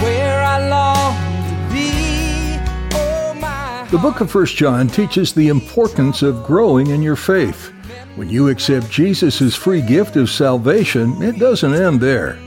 where 0.00 0.44
I 0.44 0.68
long 0.68 1.16
to 1.48 1.74
be. 1.74 2.60
Oh, 2.94 3.34
my 3.34 3.84
the 3.90 3.98
book 3.98 4.20
of 4.20 4.30
First 4.30 4.54
John 4.54 4.86
teaches 4.86 5.32
the 5.32 5.48
importance 5.48 6.22
of 6.22 6.44
growing 6.44 6.86
in 6.86 7.02
your 7.02 7.16
faith. 7.16 7.72
When 8.14 8.30
you 8.30 8.48
accept 8.48 8.90
Jesus' 8.90 9.56
free 9.56 9.82
gift 9.82 10.14
of 10.14 10.30
salvation, 10.30 11.20
it 11.20 11.40
doesn't 11.40 11.74
end 11.74 12.00
there. 12.00 12.38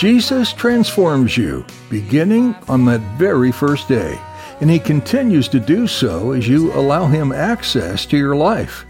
Jesus 0.00 0.54
transforms 0.54 1.36
you, 1.36 1.62
beginning 1.90 2.54
on 2.68 2.86
that 2.86 3.02
very 3.18 3.52
first 3.52 3.86
day, 3.86 4.18
and 4.62 4.70
He 4.70 4.78
continues 4.78 5.46
to 5.48 5.60
do 5.60 5.86
so 5.86 6.32
as 6.32 6.48
you 6.48 6.72
allow 6.72 7.06
Him 7.06 7.32
access 7.32 8.06
to 8.06 8.16
your 8.16 8.34
life. 8.34 8.86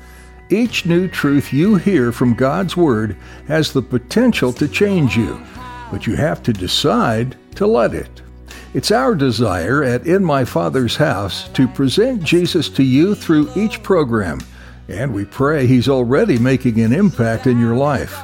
Each 0.50 0.86
new 0.86 1.08
truth 1.08 1.52
you 1.52 1.74
hear 1.74 2.12
from 2.12 2.34
God's 2.34 2.76
Word 2.76 3.16
has 3.48 3.72
the 3.72 3.82
potential 3.82 4.52
to 4.52 4.68
change 4.68 5.16
you, 5.16 5.44
but 5.90 6.06
you 6.06 6.14
have 6.14 6.44
to 6.44 6.52
decide 6.52 7.36
to 7.56 7.66
let 7.66 7.92
it. 7.92 8.22
It's 8.72 8.92
our 8.92 9.16
desire 9.16 9.82
at 9.82 10.06
In 10.06 10.24
My 10.24 10.44
Father's 10.44 10.94
House 10.94 11.48
to 11.54 11.66
present 11.66 12.22
Jesus 12.22 12.68
to 12.68 12.84
you 12.84 13.16
through 13.16 13.50
each 13.56 13.82
program, 13.82 14.38
and 14.86 15.12
we 15.12 15.24
pray 15.24 15.66
He's 15.66 15.88
already 15.88 16.38
making 16.38 16.78
an 16.78 16.92
impact 16.92 17.48
in 17.48 17.58
your 17.58 17.74
life. 17.74 18.16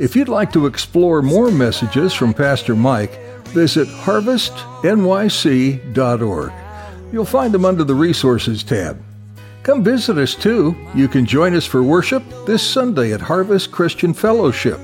If 0.00 0.16
you'd 0.16 0.30
like 0.30 0.50
to 0.54 0.64
explore 0.64 1.20
more 1.20 1.50
messages 1.50 2.14
from 2.14 2.32
Pastor 2.32 2.74
Mike, 2.74 3.20
visit 3.48 3.86
harvestnyc.org. 3.86 6.52
You'll 7.12 7.26
find 7.26 7.52
them 7.52 7.66
under 7.66 7.84
the 7.84 7.94
Resources 7.94 8.64
tab. 8.64 8.98
Come 9.62 9.84
visit 9.84 10.16
us 10.16 10.34
too. 10.34 10.74
You 10.94 11.06
can 11.06 11.26
join 11.26 11.54
us 11.54 11.66
for 11.66 11.82
worship 11.82 12.22
this 12.46 12.66
Sunday 12.66 13.12
at 13.12 13.20
Harvest 13.20 13.72
Christian 13.72 14.14
Fellowship. 14.14 14.80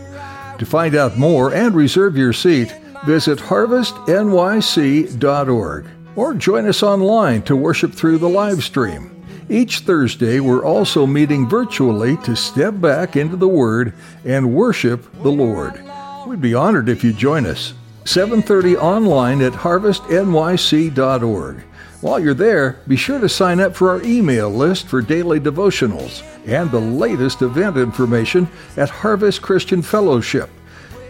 To 0.58 0.66
find 0.66 0.94
out 0.94 1.16
more 1.16 1.54
and 1.54 1.74
reserve 1.74 2.14
your 2.14 2.34
seat, 2.34 2.76
visit 3.06 3.38
harvestnyc.org 3.38 5.86
or 6.14 6.34
join 6.34 6.66
us 6.66 6.82
online 6.82 7.40
to 7.44 7.56
worship 7.56 7.94
through 7.94 8.18
the 8.18 8.28
live 8.28 8.62
stream. 8.62 9.15
Each 9.48 9.78
Thursday, 9.80 10.40
we're 10.40 10.64
also 10.64 11.06
meeting 11.06 11.48
virtually 11.48 12.16
to 12.18 12.34
step 12.34 12.80
back 12.80 13.14
into 13.14 13.36
the 13.36 13.46
Word 13.46 13.92
and 14.24 14.52
worship 14.52 15.06
the 15.22 15.30
Lord. 15.30 15.80
We'd 16.26 16.40
be 16.40 16.54
honored 16.54 16.88
if 16.88 17.04
you 17.04 17.12
join 17.12 17.46
us. 17.46 17.72
7:30 18.04 18.76
online 18.76 19.40
at 19.42 19.52
harvestnyc.org. 19.52 21.56
While 22.00 22.20
you're 22.20 22.34
there, 22.34 22.76
be 22.88 22.96
sure 22.96 23.20
to 23.20 23.28
sign 23.28 23.60
up 23.60 23.76
for 23.76 23.90
our 23.90 24.02
email 24.02 24.50
list 24.50 24.88
for 24.88 25.00
daily 25.00 25.38
devotionals 25.38 26.22
and 26.44 26.70
the 26.70 26.80
latest 26.80 27.40
event 27.40 27.76
information 27.76 28.48
at 28.76 28.90
Harvest 28.90 29.42
Christian 29.42 29.80
Fellowship. 29.80 30.50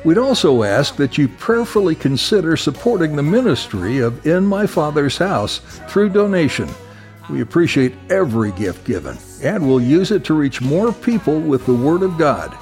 We'd 0.04 0.18
also 0.18 0.62
ask 0.62 0.96
that 0.96 1.16
you 1.16 1.28
prayerfully 1.28 1.94
consider 1.94 2.54
supporting 2.56 3.16
the 3.16 3.22
ministry 3.22 3.98
of 3.98 4.26
In 4.26 4.44
My 4.44 4.66
Father's 4.66 5.16
House 5.16 5.62
through 5.88 6.10
donation. 6.10 6.68
We 7.30 7.40
appreciate 7.40 7.94
every 8.10 8.52
gift 8.52 8.84
given, 8.84 9.16
and 9.42 9.66
we'll 9.66 9.80
use 9.80 10.10
it 10.10 10.24
to 10.24 10.34
reach 10.34 10.60
more 10.60 10.92
people 10.92 11.40
with 11.40 11.66
the 11.66 11.74
Word 11.74 12.02
of 12.02 12.18
God. 12.18 12.54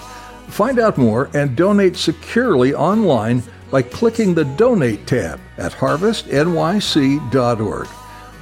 Find 0.48 0.78
out 0.78 0.98
more 0.98 1.30
and 1.34 1.56
donate 1.56 1.96
securely 1.96 2.74
online 2.74 3.42
by 3.70 3.82
clicking 3.82 4.34
the 4.34 4.44
Donate 4.44 5.06
tab 5.06 5.40
at 5.58 5.72
harvestnyc.org. 5.72 7.88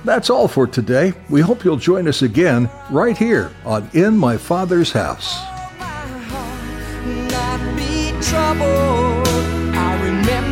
That's 0.04 0.30
all 0.30 0.48
for 0.48 0.66
today. 0.66 1.12
We 1.30 1.40
hope 1.40 1.64
you'll 1.64 1.76
join 1.76 2.08
us 2.08 2.22
again 2.22 2.68
right 2.90 3.16
here 3.16 3.52
on 3.64 3.88
In 3.94 4.16
My 4.16 4.37
Father's 4.37 4.92
House. 4.92 5.52
trouble. 8.32 9.22
I 9.74 10.00
remember. 10.02 10.52